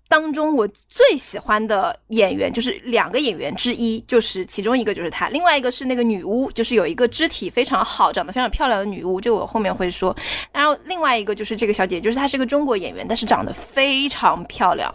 [0.10, 10.14] 当中我最喜欢的演员就是两个演员之一，就是其中一个就是她，另外一个是那个女巫，就是有一个肢体非常好、长得非常漂亮的女巫，这个我后面会说。
[10.52, 14.94] 然后另外一个就是这个小姐姐，就是她是个中国演员，但是长得非常漂亮。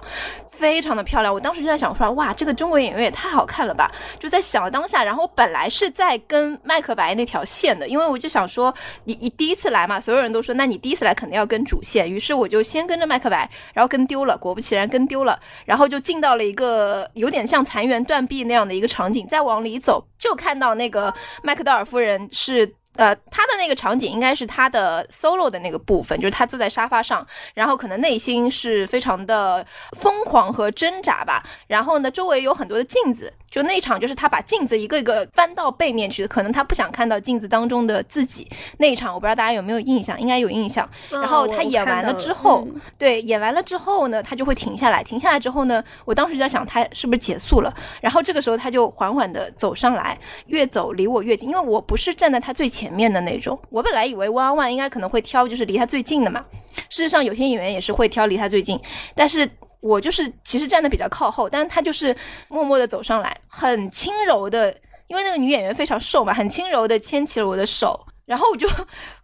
[0.58, 3.90] 非常的漂亮，我当时就在想说，哇，这个中国演员也太好看了吧！
[4.18, 22.74] 就在想当下，然后本来是在跟麦克白那条线的，因为我就想说，你你第一次来嘛，所有人都说，那你第一次来肯定要跟主线，于是我就先跟着麦克白，然后跟丢了，果不其然跟丢了，然后就进到了一个有点像残垣断壁那样的一个场景，再往里走，就看到那个麦克道尔夫人是。
[22.96, 29.64] 呃，他的那个场景应该是他的 solo 的那个部分，就是他坐在沙发上，然后可能内心是非常的
[29.98, 31.42] 疯狂和挣扎吧。
[31.66, 33.32] 然后呢，周围有很多的镜子。
[33.56, 38.46] 就那场，就是他把镜子一个一个翻到背面去，可能他不想看到镜子当中的自己。
[38.76, 40.86] 那一场我不知道大家有没有印象，应该有印象。
[41.10, 45.02] 然后他演完了之后，对，演完了之后呢，他就会停下来。
[45.02, 47.74] 停下来之后呢，我当时就在想，他是不是结束了？
[48.02, 53.58] 然后这个时候他就缓缓的走上来，越走离我越近，因为我不是站在他最前面的那种。
[53.70, 56.44] 我本来以为 One One 应该可能会挑就是离他最近的嘛。
[56.90, 58.78] 事实上，有些演员也是会挑离他最近，
[59.14, 59.48] 但是。
[59.86, 62.14] 我就是其实站的比较靠后，但是他就是
[62.48, 68.68] 默默的走上来，很轻柔的，因为那个女演员非常瘦嘛，很轻柔的牵起了我的手，然后我就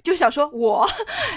[0.03, 0.89] 就想说我，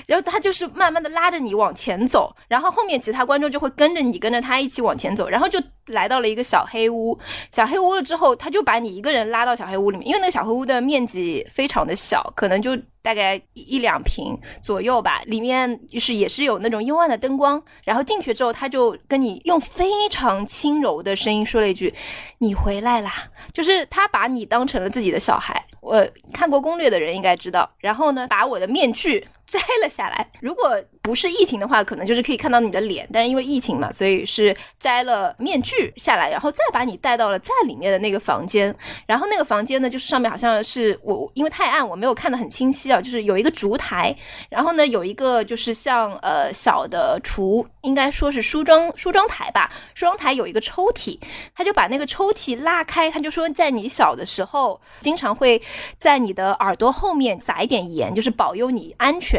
[0.08, 7.18] 然后他就是慢慢的拉着你往前走，然后后面其他观众就会跟着你跟着他一起往前走，然后就来到了一个小黑屋，
[7.52, 12.78] 小黑屋了之后，他就把你一个人拉到小黑屋里面，因为那个小黑屋的面积非常的小，可能就。
[13.06, 17.62] 大概一两平左右吧，里面就是也是有那种幽暗的灯光。
[17.84, 21.94] 然后进去之后，他就跟你用非常轻柔的声音说了一句
[22.42, 23.12] ：“你回来啦。”
[23.54, 25.64] 就是他把你当成了自己的小孩。
[25.82, 27.70] 我看过攻略的人应该知道。
[27.78, 29.28] 然后呢，把我我的面具。
[29.46, 30.30] 摘了下来。
[30.42, 33.08] 如果不是疫情的话，可能就是可以看到你的脸。
[33.14, 38.76] 但是因为疫情嘛，所以是摘了面具下来，然后再把你带到了在里面的那个房间。
[39.06, 43.00] 然后那个房间呢，就是上面好像是我，因为太暗，我没有看得很清晰啊。
[43.00, 44.16] 就是有一个烛台，
[44.50, 49.72] 然后呢有一个就是像呃小的厨，应该说是梳妆梳妆台吧。
[49.94, 51.20] 梳妆台有一个抽屉，
[51.54, 55.62] 他就把那个抽屉拉开，他就说在你小的时候，经常会
[56.00, 59.35] 在你的耳朵后面撒一点盐，就是保佑你安全。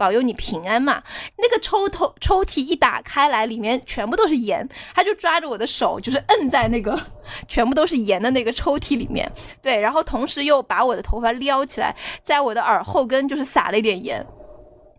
[0.00, 1.02] 保佑你平安嘛！
[1.36, 6.98] 那个抽头抽屉一打开来，里面全部都是盐，他就抓着我的手，就是摁在那个
[7.46, 9.30] 全部都是盐的那个抽屉里面。
[9.60, 14.26] 对，然后同时又把我的头发撩起来，在我的耳后跟就是撒了一点盐，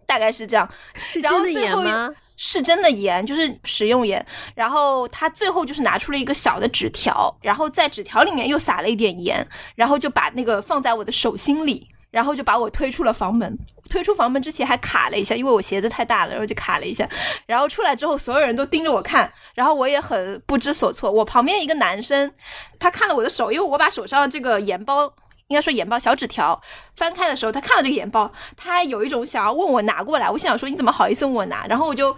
[0.05, 0.69] 大概是这样。
[0.93, 2.13] 是真的盐吗？
[2.37, 4.23] 是真的盐，就是食用盐。
[4.53, 11.87] 然后他最后就是拿出了一个小的纸条，然后在纸条里面又撒了一点盐，然后就把那个放在我的手心里。
[12.12, 13.58] 然后就把我推出了房门，
[13.89, 17.08] 推出房门之前还卡了一下，因为我鞋子太大了，然后就卡了一下。
[17.45, 21.10] 然后出来之后，所有人都盯着我看，然后我也很不知所措。
[21.10, 22.32] 我旁边一个男生，
[22.78, 25.06] 他看了我的手，因为我把手上这个盐包，
[25.47, 26.62] 应该说盐包小纸条
[26.95, 30.30] 翻开的时候，他看了这个盐包，他还有一种想要问我拿过来。
[30.30, 31.65] 我想说你怎么好意思问我拿？
[31.67, 32.15] 然后我就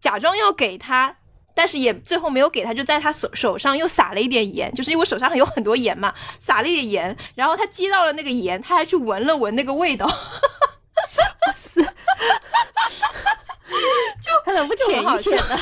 [0.00, 1.16] 假装要给他。
[1.60, 10.08] 但是也最后没有给他，就在他手手上又撒了一点盐，就是因为手上有很多盐嘛，撒了一点盐，然后他接到了那个盐，他还去闻了闻那个味道，
[11.06, 11.86] 笑死。
[14.20, 15.56] 就他怎么不舔一舔呢？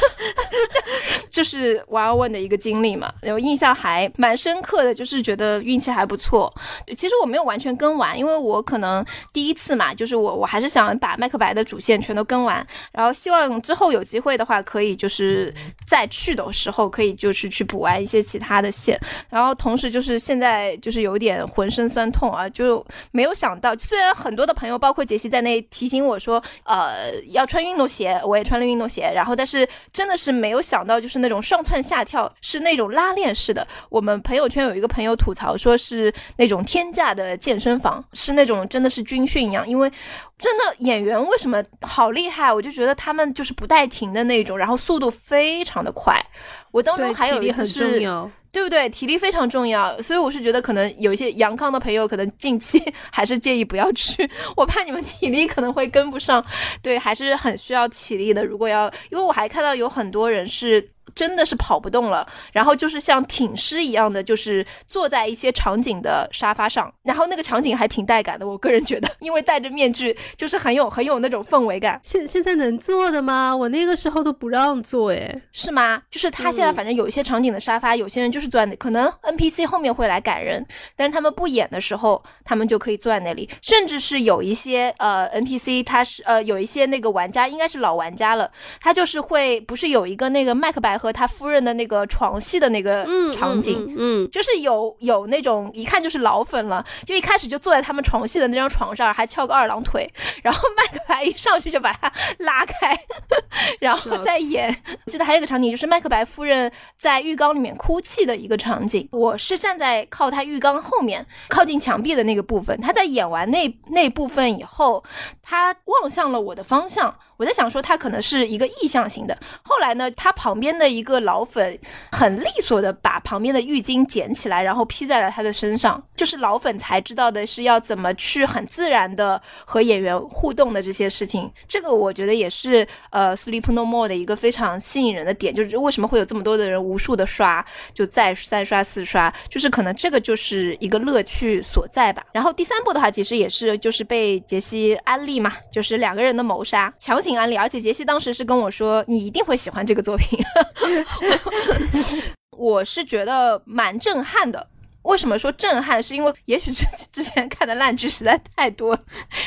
[1.28, 6.52] 就是玩要问的一个经历嘛，然后印象还蛮深刻的，就是觉得运气还不错。
[6.96, 15.52] 其实我没有完全跟完，因为我可能第一次嘛，就是我我还是想把麦克白的主线全都跟完，然后希望之后有机会的话，可以就是
[15.86, 18.98] 再去的时候可以就是去补完一些其他的线。
[19.28, 27.97] 然后同时就是现在就是有点浑身酸痛啊，就没有想到，虽然很多的朋友包括杰西在内提醒我说，呃，要穿运动鞋。
[27.98, 33.66] 鞋我也穿了运动鞋，然后但是真的是没有想到，就是那种上蹿下跳是那种拉链式的。
[33.88, 39.68] 我们朋友圈有一个朋友吐槽说是那种天价的健身房，是那种真的是军训一样。
[39.68, 39.90] 因为
[40.38, 46.24] 真的演员为什么好厉害，我就觉得他们就是不带停的那种，然后速度非常的快。
[46.70, 48.08] 我当中还有一次是。
[48.50, 48.88] 对不对？
[48.88, 52.82] 体力非常重要，所以我是觉得可能有一些阳康的朋友，可能近期
[53.12, 56.44] 还是建议不要去，我怕你们体力可能会跟不上。
[56.82, 58.44] 对，还是很需要体力的。
[58.44, 60.90] 如果要，因为我还看到有很多人是。
[61.18, 71.98] 真的是跑不动了，然后就是像挺尸一样的，就是坐在一些场景的沙发上，然后那个场景还挺带感的，我个人觉得，因为戴着面具就是很有很有那种氛围感。
[72.04, 73.56] 现 现在能坐的吗？
[73.56, 76.00] 我那个时候都不让坐，哎，是吗？
[76.08, 88.48] 就是他现在反正有一些场景的沙发，有些人就是坐在那，可能 NPC 后面会来赶人，但是他们不演的时候，他们就可以坐在那里，甚至是有一些呃 NPC，他是呃有一些那个玩家应该是老玩家了，
[88.80, 100.10] 他就是会不是有一个那个麦克白和他夫人的那个床戏的那个场景，嗯，就是有有那种一看就是老粉了，就一开始就坐在他们床戏的那张床上，还翘个二郎腿，
[100.42, 102.96] 然后麦克白一上去就把他拉开，
[103.80, 104.74] 然后再演。
[105.06, 109.08] 记得还有一个场景，就是麦克白夫人在浴缸里面哭泣的一个场景。
[109.12, 112.78] 我是站在靠他浴缸后面，靠近墙壁的那个部分。
[112.80, 115.02] 他在演完那那部分以后，
[115.42, 117.16] 他望向了我的方向。
[117.36, 119.38] 我在想说，他可能是一个意向型的。
[119.62, 121.78] 后来呢，他旁边的一个老粉
[122.12, 126.02] 很利索的把旁边的浴巾捡起来，然后披在了他的身上。
[126.16, 131.50] 就是老粉才知道的是要怎么去很自然的和演员互动的这些事情。
[131.68, 137.64] 这个我觉得也是呃《Sleep No More》的一个非常吸引人的点，就是为什么会有这么多的人无数的刷，
[137.94, 142.24] 就再三刷四刷，就是可能这个就是一个乐趣所在吧。
[142.32, 150.38] 然后第三部的话，其实也是就是被杰西安利嘛，就是两个人的谋杀，强行安利，而且杰西当时是跟我说你一定会喜欢这个作品，
[152.56, 154.68] 我是觉得蛮震撼的。
[155.02, 156.02] 为什么说震撼？
[156.02, 159.00] 是因为也许之之前看的烂剧实在太多了，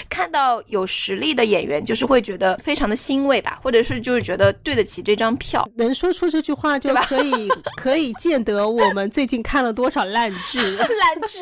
[0.09, 5.67] 看到有实力的演员，就是会觉得非常的欣慰吧，或者是就是觉得对得起这张票。
[5.75, 10.59] 能说出这句话就可以可以见得我们最近看了多少烂剧。
[10.65, 11.39] 烂剧，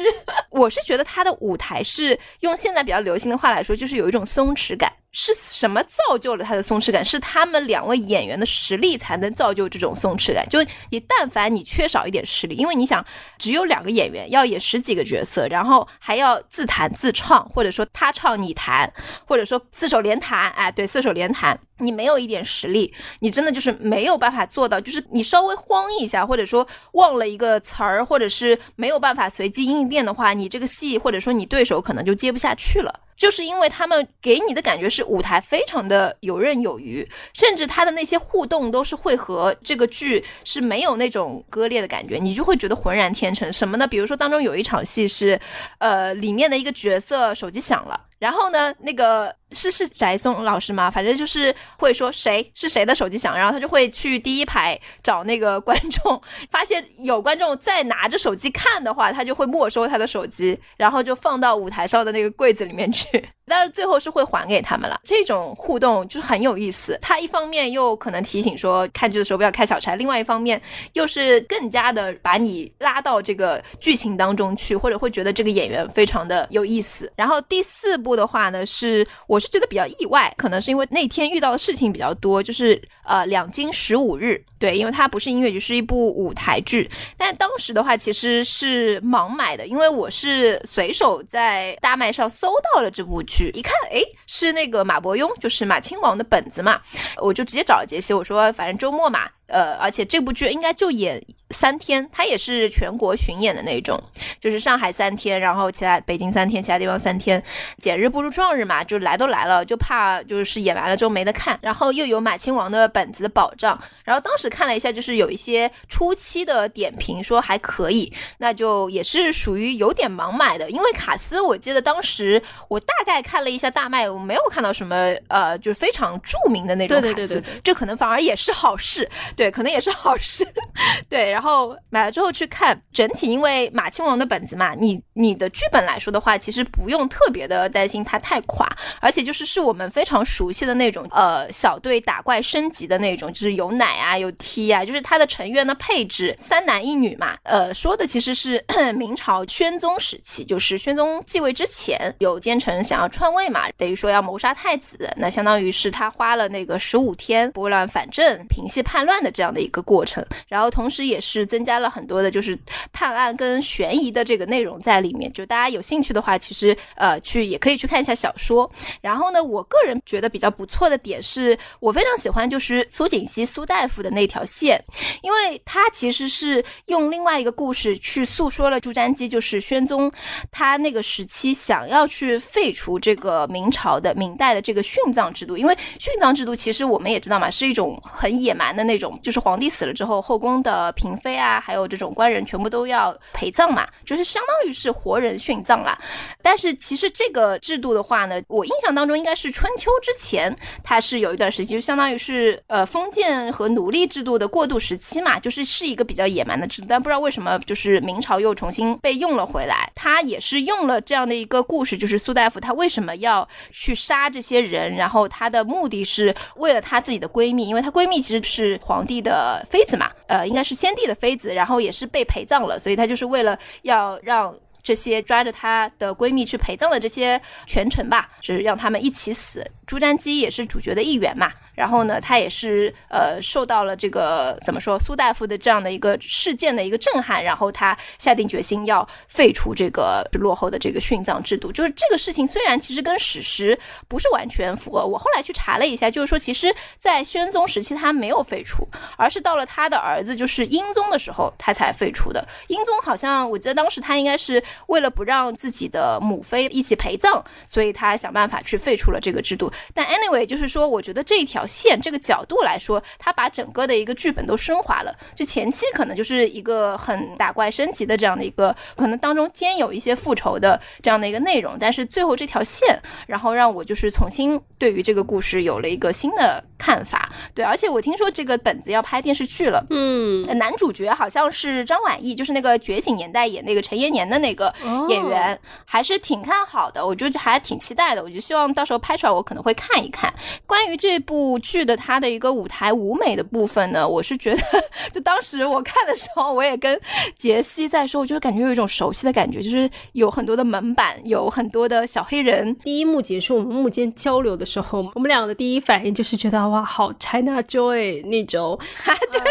[0.49, 4.91] 我是觉得他的舞台是用现在比较流行的话来说，就是有一种松弛感。
[5.11, 7.03] 是什么造就了他的松弛感？
[7.03, 10.47] 是他们两位演员的实力才能造就这种松弛感。
[10.47, 10.59] 就
[10.91, 13.03] 你但凡你缺少一点实力，因为你想
[13.37, 18.91] 只有两个演员要演十几个角色，然后还要自弹自唱，或者说他唱你弹，
[19.25, 24.79] 或者说四手联弹，哎，对，四手联弹，你没有一点实力，你真的就是没有办法做到。
[24.79, 33.01] 就是你稍微慌一下，或者说忘了一个词儿，或者是没有办法随机应变的话，你这个戏或者说你对手可能就接不下去了。
[33.17, 43.51] 就是因为他们给你的感觉是舞台非常的游刃有余，甚至他的那些互动都是会和这个剧是没有那种割裂的感觉，你就会觉得浑然天成。
[43.51, 43.85] 什么呢？
[43.85, 45.37] 比如说当中有一场戏是，
[45.79, 49.35] 呃，里面的一个角色手机响了，然后呢，那个。
[49.51, 50.89] 是是翟松老师吗？
[50.91, 56.21] 反正就是会说谁是谁的手机响，然后他就会去第一排找那个观众，
[56.51, 63.07] 发现有观众在拿着手机看的话，他就会没收他的手机，然后就放到舞台上的那个柜子里面去。
[63.49, 65.01] 但是最后是会还给他们了。
[65.03, 66.95] 这种互动就是很有意思。
[67.01, 70.61] 他一方面又可能提醒说看剧的时候不要开小差，另外一方面
[70.93, 77.11] 又是更加的把你拉到这个剧情当中去，或者会觉得这个演员非常的有意思。
[77.15, 79.38] 然后第四部的话呢，是我。
[79.39, 86.91] 我是觉得比较意外，可能是因为那天遇到的事情比较多，就是呃两京十五日，对，因为它不是音乐剧，是一部舞台剧。
[87.15, 96.81] 但当时的话其实是盲买的，因为我是随手在大麦上搜到了这部剧，一看，哎，是那个马伯庸，就是马亲王的本子嘛，
[97.21, 99.29] 我就直接找了杰西，我说反正周末嘛。
[99.49, 101.21] 呃，而且这部剧应该就演
[101.51, 103.99] 三天，它也是全国巡演的那种，
[104.39, 107.41] 就是上海三天，然后其他北京三天，其他地方三天，
[107.79, 124.95] 简日不如撞日嘛，就来都来了，就怕就是演完了之后没得看，然后又有马亲王的本子的保障，然后当时看了一下，就是有一些初期的点评说还可以，那就也是属于有点盲买的，因为卡斯我记得当时我大概看了一下大麦，我没有看到什么
[125.27, 129.09] 呃，就是非常著名的那种卡斯，这可能反而也是好事。
[129.39, 130.45] 对，可能也是好事。
[131.07, 138.67] 对，然后买了之后去看整体，因为马亲王的本子嘛，你你的剧本来说的话，其实不用特别的担心它太垮，
[138.99, 147.37] 而且就是是我们非常熟悉的那种，呃，小队打怪升级的那种，就是有奶啊，有 T 啊，就是它的成员的配置三男一女嘛。
[147.43, 148.61] 呃，说的其实是
[148.97, 159.28] 明朝宣宗时期，就是宣宗继位之前，有奸臣想要篡位嘛，等于说要谋杀太子，那相当于是他花了那个十五天拨乱反正，平息叛乱的。
[159.31, 162.57] 这样的一个过程，然后同时也是增加了很多的，就是
[162.91, 165.31] 判案跟悬疑的这个内容在里面。
[165.31, 168.69] 就大家有兴趣的话，其实呃去也可以去看一下小说。
[169.01, 174.83] 然后呢，我个人觉得比较不错的点是，我非常喜欢就是苏锦熙苏大夫的那条线，
[175.21, 180.11] 因为他其实是用另外一个故事去诉说了朱瞻基，就是宣宗
[180.49, 189.18] 他那个时期想要去废除这个明朝的明代的这个殉葬制度，因为殉葬制度其实我们也知道嘛，是一种很野蛮的那种。
[189.21, 195.97] 就是皇帝死了之后，后宫的嫔妃啊，还有这种官人全部都要陪葬嘛，就是相当于是活人殉葬啦。
[196.41, 206.87] 但是其实这个制度的话呢，我印象当中应该是春秋之前，它是有一段时期，就相当于是呃封建和奴隶制度的过渡时期嘛，就是是一个比较野蛮的制度。
[206.89, 224.55] 但不知道为什么，就是明朝又重新被用了回来，它也是用了这样的一个故事，就是苏大夫他为什么要去杀这些人，然后他的目的是为了他自己的闺蜜，因为她闺蜜其实是皇帝的妃子嘛，呃，应该是先帝的妃子，然后也是被陪葬了，所以她就是为了要让。
[224.81, 229.63] 这些抓着她的闺蜜去陪葬的这些权臣吧，就是让他们一起死。
[229.89, 241.71] 朱瞻基也是主角的一员嘛，然后呢，他也是呃受到了这个怎么说苏大夫的这样的一个事件的一个震撼，然后他下定决心要废除这个落后的这个殉葬制度。
[241.71, 243.75] 就是这个事情虽然其实跟史实
[244.07, 248.87] 不是完全符合，我后来去查了一下，就是说其实在宣宗时期他没有废除，
[249.17, 252.47] 而是到了他的儿子就是英宗的时候他才废除的。
[252.67, 259.71] 英宗好像我记得当时他应该是为了不让自己的母妃一起陪葬，所以他想办法去废除了这个制度。
[259.93, 265.15] 但 anyway，就是说，我觉得这一条线这个角度来说，它把整个的一个剧本都升华了。
[265.35, 277.31] 就前期可能就是一个很打怪升级的这样的一个，可能当中兼有一些复仇的这样的一个内容，但是最后这条线，然后让我就是重新对于这个故事有了一个新的看法。
[277.53, 284.73] 对，而且我听说这个本子要拍电视剧了，嗯，男主角好像是张晚意，就是那个《觉醒年代》演那个陈延年的那个
[285.07, 288.21] 演员，还是挺看好的，我就还挺期待的。
[288.23, 289.68] 我就希望到时候拍出来，我可能会。
[289.69, 290.33] 会看一看
[290.65, 294.61] 关于这部剧的它的一个舞台舞美的部分呢，我是觉得，
[295.13, 296.99] 就当时我看的时候，我也跟
[297.37, 302.75] 杰西在说，我就是感觉有一种熟悉的感觉，就是有很多的门板，有很多的小黑人。
[302.77, 308.79] 第一幕结束，我们幕间交流的时候，我们两个的第一反应就是觉得哇，好 China Joy 那种，
[309.31, 309.41] 对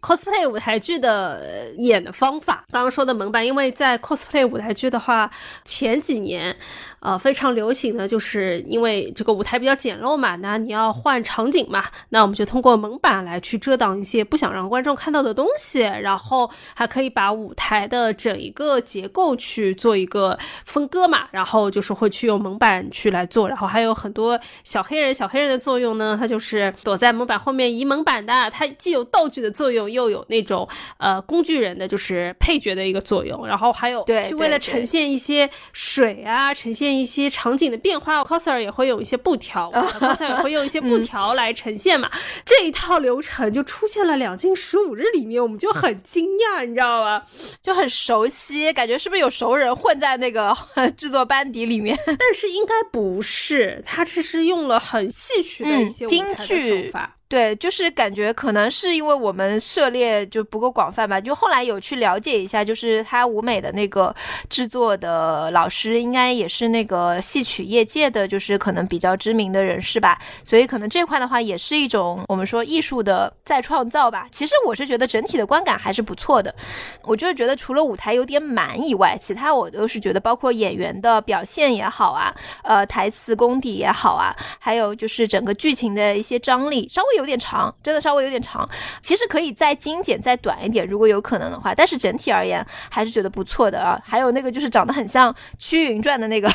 [0.00, 2.64] ，cosplay 舞台剧的演的方法。
[2.70, 5.30] 刚刚说的门板，因为在 cosplay 舞台剧的话，
[5.64, 6.56] 前几年。
[7.00, 30.68] 呃，非常流行的就是因为这个舞台比较简陋嘛，那你要换场景嘛，那我们就通过蒙板来去遮挡一些不想让观众看到的东西，然后还可以把舞台的整一个结构去做一个分割嘛，然后就是会去用蒙板去来做，然后还有很多小黑人，小黑人的作用呢，它就是躲在蒙板后面移蒙板的，它既有道具的作用，又有那种
[30.98, 36.92] 呃工具人的就是配角的一个作用，然后还有对，为了呈现一些水啊，呈现。
[36.92, 42.10] 一些场景的变化，coser 也会有一些布条，coser 也会用一些布条 来呈现嘛。
[42.44, 47.22] 这一套流程就出现了两进十五日里面，我们就很惊讶，你知道吗？
[47.62, 50.54] 就很熟悉，感觉是不是有熟人混在那个
[50.98, 51.98] 制作班底里面？
[52.04, 57.16] 但是应该不是，他只是用了很戏曲的一些京剧手法。
[57.32, 64.14] 对，就是感觉可能是因为我们涉猎就不够广泛吧，就后来有去了解一下，就是他舞美的那个
[64.50, 74.28] 制作的老师，应该也是那个戏曲业界的，就是可能比较知名的人士吧，所以可能这块的话也是一种我们说艺术的再创造吧。
[74.30, 76.54] 其实我是觉得整体的观感还是不错的，
[77.04, 82.30] 我就是觉得除了舞台有点满以外，其他我都是觉得包括演员的表现也好啊，
[82.62, 87.21] 呃，台词功底也好啊，还有就是整个剧情的一些张力稍微有。
[87.22, 88.68] 有点长，真的稍微有点长。
[89.00, 91.72] 其实可以再精简、再短一点，如果有可能的话。
[91.74, 94.00] 但是整体而言，还是觉得不错的啊。
[94.04, 96.50] 还有那个就是长得很像《屈原传》的那个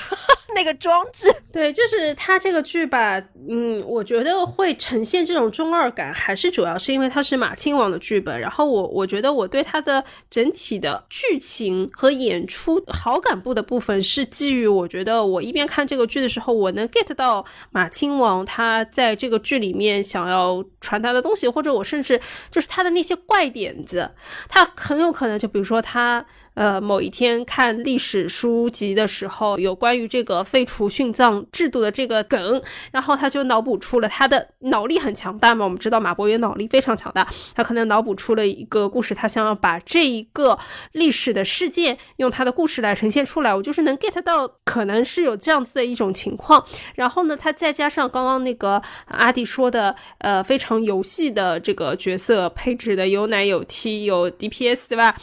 [0.58, 3.22] 那个装置， 对，就是它这个剧吧。
[3.48, 8.40] 嗯，我觉得会呈现这种中二感，还是主要是因为它是马亲王的剧本。
[8.42, 20.66] 然后我我觉得我对它的整体的剧情和演出好感部的部分，是基于我觉得我一边看这个剧的时候，我能 get 到马亲王他在这个剧里面想要。
[20.80, 24.10] 传达的东西，或者我甚至就是他的那些怪点子，
[24.48, 26.26] 他很有可能就比如说他。
[26.58, 35.64] 呃，某一天看历史书籍的时候，有关于这个废除殉葬制度的这个梗，然后他就脑补出了他的脑力很强大嘛。
[35.64, 40.58] 我们知道马伯庸脑力非常强大，他可能脑补出了一个故事，他想要把这一个
[40.94, 43.54] 历史的事件用他的故事来呈现出来。
[43.54, 46.66] 我就是能 get 到，可能是有这样子的一种情况。
[46.96, 55.16] 然后呢，他再加上刚刚那个阿迪说的，呃，非常游戏的这个角色配置的有奶有 T 有 DPS，对吧？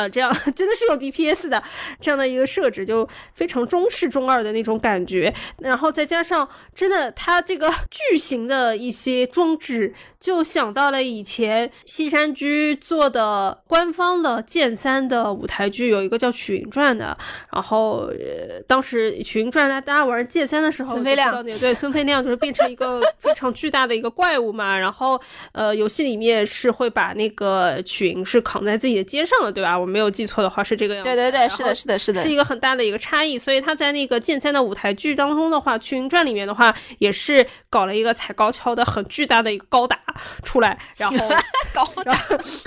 [0.00, 1.62] 的这样， 真的是有 DPS 的
[2.00, 5.32] 这样的一个设置，就非常中式中二的那种感觉。
[5.58, 17.16] 然后再加上真的它这个巨型的一些装置，就想到了以前西山居做的官方的剑三的舞台剧，有一个叫《曲云传》的。
[17.52, 24.78] 然后呃，当时《曲云传》大家玩剑三的时候，孙飞亮对孙飞亮就是变成一个 非常巨大的一个怪物嘛。
[24.78, 25.20] 然后
[25.52, 29.81] 呃，游戏里面是会把那个曲云是扛在自己的肩上的，对吧？
[29.82, 31.10] 我没有记错的话是这个样子。
[31.10, 33.36] 对对对，是的，是的，是的，是一个很大的一个差异。
[33.36, 39.98] 所以他在那个剑三的舞台剧当中的话，《曲云传》里面的话也是搞了一个踩高跷的很巨大的一个高达
[40.44, 41.28] 出来，然后
[41.74, 42.16] 高达，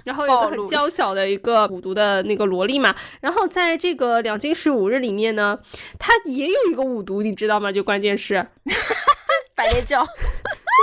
[0.03, 2.93] 然后 有个很娇小的一个五毒的那个萝莉嘛。
[3.21, 5.57] 然后在这个两金十五日里面呢，
[5.97, 7.71] 他也有一个五毒，你知道吗？
[7.71, 8.45] 就关键是
[9.55, 10.05] 百裂教。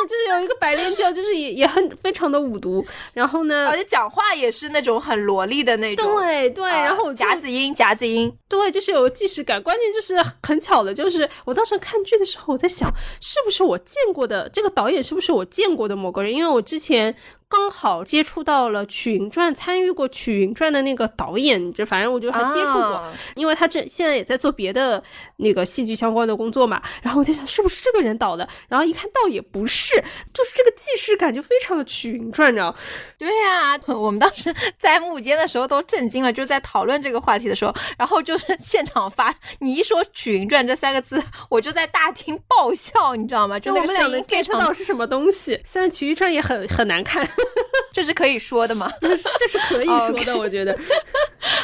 [0.09, 2.84] 就是有一个白莲教，就是也也很非常的五毒，
[3.14, 9.62] 然后呢，而且讲话也是那种很萝莉的那种，对对，然后夹子音夹子音，对，就是有既视感。
[9.62, 16.32] 关键就是很巧的，就是我当时看剧的时候，我在想，是不是我见过的这个导演，是不是我见过的某个人？
[16.32, 17.14] 因为我之前。
[17.53, 25.03] 刚好接触到了《曲云传》，参与过《曲云传》的那个导演，就反正我就还接触过，因为他这现在也在做别的
[25.36, 26.82] 那个戏剧相关的工作嘛。
[27.03, 28.48] 然后我就想，是不是这个人导的？
[28.70, 29.94] 然后一看，倒也不是，
[30.32, 32.74] 就是这个既视感就非常的《曲云传》，你知道？
[33.18, 43.61] 对呀， 我们当时在幕间的时候都震惊了，就在讨论这个话题的时候，然后就是现场发，你一说《曲云传》这三个字， 我就在大厅爆笑，你知道吗？
[43.61, 45.61] 就那个声音非常是什么东西？
[45.66, 47.28] 虽然《曲云传》也很很难看。
[47.93, 48.90] 这是可以说的吗？
[49.01, 49.16] 这
[49.49, 50.76] 是可以说的，我觉得。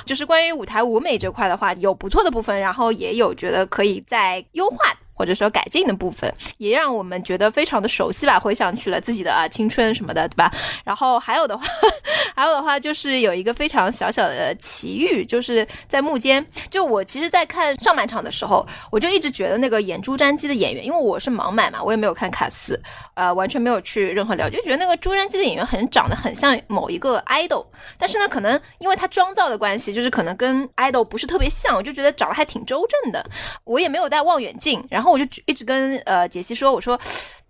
[0.05, 4.95] 就是关于舞台舞美这块的话，有不错的部分，然后也有觉得可以再优化。
[5.19, 10.51] 或者说改进的部分，也让我们觉得非常的熟悉吧，回想起了自己的啊青春什么的，对吧？
[10.85, 11.66] 然后还有的话，
[12.37, 22.81] 还有的话就是有一个非常小小的奇遇，就是在幕间，就我其实，在看上半场的时候，我就一直觉得那个演朱瞻基的演员，因为我是盲买嘛，我也没有看卡斯，
[23.14, 27.66] 呃，完全没有去任何了解，就觉得那个朱瞻基的演员很长得很像某一个 idol，
[27.99, 33.29] 但是呢，可能因为他妆造的关系，就是可能跟 idol 不是特别像，我就觉得长得还挺周正的，
[33.64, 35.08] 我也没有戴望远镜，然后。
[35.11, 36.99] 我就一直跟呃杰西说，我说。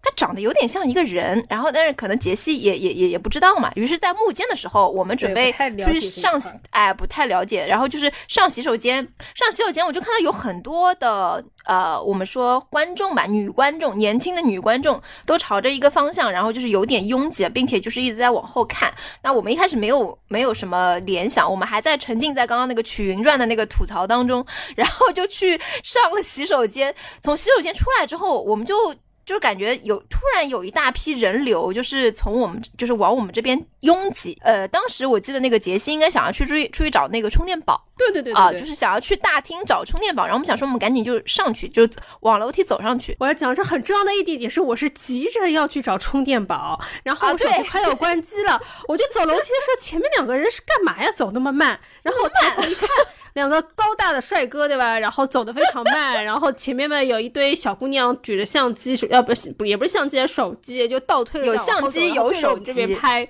[0.00, 3.70] 他长得有点像一个人，然后但是可能杰西也也也也不知道嘛。
[3.74, 7.66] 于是，在幕间的时候，我们准备出去上洗，哎，不太了解。
[7.66, 18.94] 然后就是上洗手间，上洗手间，我就看到有很多的呃，我们说观众吧，女观众，年轻的女观众都朝着一个方向，然后就是有点拥挤，并且就是一直在往后看。
[19.22, 24.46] 那我们一开始没有没有什么联想，我们还在沉浸在刚刚那个曲云传的那个吐槽当中，
[24.76, 26.94] 然后就去上了洗手间。
[27.20, 28.94] 从洗手间出来之后，我们就。
[29.28, 34.38] 就是感觉有突然有一大批人流，就是从我们就是往我们这边拥挤。
[34.40, 40.22] 呃，当时我记得那个杰西应该想要去出去出去找那个充电宝，对对对啊，就是想要去大厅找充电宝。
[40.22, 41.86] 然后我们想说，我们赶紧就上去，就
[42.20, 43.14] 往楼梯走上去。
[43.20, 48.58] 我要讲这很重要的一点点是，我是急着要去找充电宝，然后我手机快要关机了，
[48.88, 51.10] 我就走楼梯的时候，前面两个人是干嘛呀？
[51.12, 51.78] 走那么慢？
[52.02, 52.88] 然后我抬头一看。
[53.38, 54.98] 两个高大的帅哥，对吧？
[54.98, 63.26] 然后走的非常慢， 然后前面呢有一堆小姑娘举着相机，要不是不也不是相机，手机就倒退了，有相机有手机拍。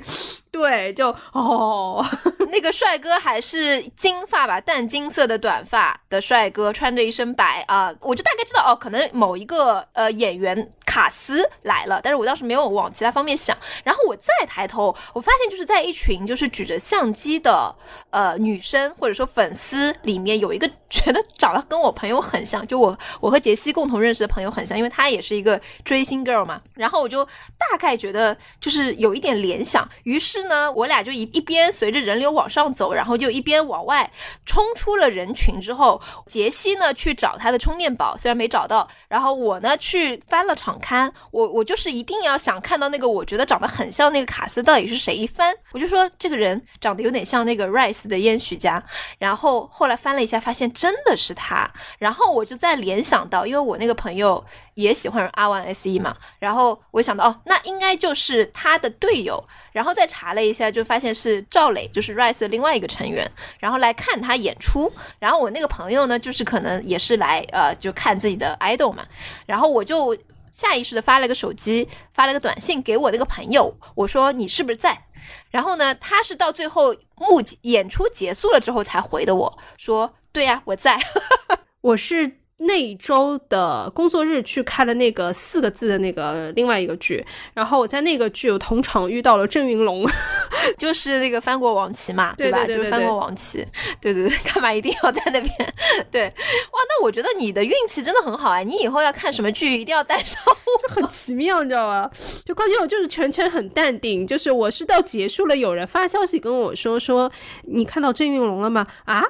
[0.51, 2.05] 对，就哦，
[2.51, 13.57] 那个帅哥还是金发吧，淡金色的短发的帅哥，穿着一身白啊，我就大概知道哦，可能某一个呃演员卡斯来了，但是我当时没有往其他方面想。
[13.85, 17.75] 然后我再抬头，我发现就是在一群就是举着相机的
[18.11, 26.61] 呃女生或者说粉丝里面，有一个觉得长得跟我朋友很像，就我我和杰西共同认识的朋友很像，因为他也是一个追星 girl 嘛。
[26.75, 30.49] 然后我就大概觉得就是有一点联想，于是。
[30.49, 34.11] 呢，我俩就一一边随着人流往上走，然后就一边往外
[34.47, 35.61] 冲出了人群。
[35.61, 45.15] 之后，杰西呢去找他的充电宝，虽然没找到，然后我呢去翻了场刊，我我就是一定要想看到那个我觉得长得很像那个卡斯到底是谁。
[45.15, 48.83] 一翻，我就说这个人长得有点像那个 Rice 的烟许家。
[49.19, 51.69] 然后后来翻了一下，发现真的是他。
[51.99, 59.43] 然后我就再联想到，因为我那个朋友也喜欢 R One S E 嘛，然后我想到哦，那应该就是他的队友。
[59.73, 64.91] 然后再查了一下，就发现是赵磊，就是 Rise 的另外一个成员，然后来看他演出。
[65.19, 69.05] 然后我那个朋友呢，就是可能也是来呃，就看自己的 idol 嘛。
[69.47, 70.17] 然后我就
[70.53, 75.05] 下意识的发了个手机，发了个短信给我那个朋友，我说你是不是在？
[75.51, 80.97] 然后呢，他是到最后幕演出结束了之后才回的，我说对呀，我在。
[81.83, 90.05] 我是那一周的工作日去看了那个四个字的那个另外一个剧，然后我在那个剧有同场遇到了郑云龙，
[90.77, 92.35] 就是那个翻过王旗嘛，吧？
[92.37, 93.65] 对对就是翻过王旗，
[94.01, 95.75] 对对对， 干嘛一定要在那边？
[96.11, 102.11] 对，哇，那我觉得你的运气真的很好哎，你以后要看什么剧一定要带上我，就很奇妙，你知道吗？
[102.45, 107.31] 就关键我就是全程很淡定，就是我是到结束了，有人发消息跟我说说
[107.63, 108.85] 你看到郑云龙了吗？
[109.05, 109.23] 啊，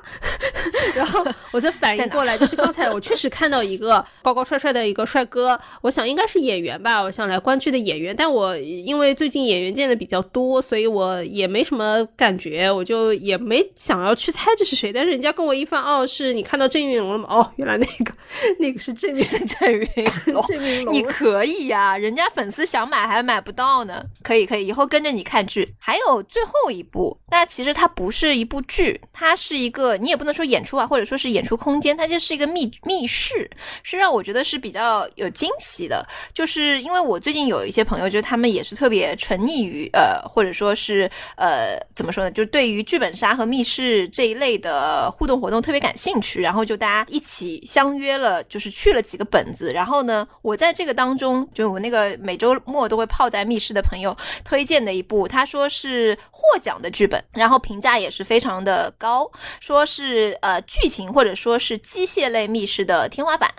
[0.97, 14.93] 然后我才反应过来，就是刚才我确实看到一个高高帅帅的一个帅哥，我想应该是演员吧，我想来观剧的演员，但我因为最近演员见的比较多，所以我也没什么感觉，我就也没想要去猜这是谁。
[14.93, 17.27] 但是人家跟我一翻，哦，是你看到郑云龙了吗？
[17.29, 18.13] 哦，原来那个
[18.61, 19.89] 那个是郑云郑云
[20.27, 24.05] 龙， 郑云龙，你可以呀，人家粉丝想买还买不到呢。
[24.23, 25.75] 可以可以，以后跟着你看剧。
[25.79, 33.51] 还有最后一部，但其实它不是一部剧，它是一个你也不能说演出啊，或者说是演出空间，它就是一个密密室，
[33.83, 36.07] 是让我觉得是比较有惊喜的。
[36.35, 42.31] 就是因为我最近有一些朋友，就是他们也是特别沉溺于呃，或者说是呃，怎么说呢？
[42.31, 49.73] 就对于剧本杀和密室这一类的互动活动特别感兴趣，然后就大家一起相约了，就是去了几个本子。
[49.73, 59.31] 然后呢，我在这个当中，就我那个每周末都会泡在密室的朋友推荐的一部，他说是获奖的剧本，然后评价也是非常的高，
[59.61, 63.53] 说是呃剧情或者说是机械类密室的天花板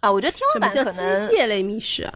[0.00, 0.12] 啊。
[0.12, 2.12] 我觉得天花板可能机械类密室啊。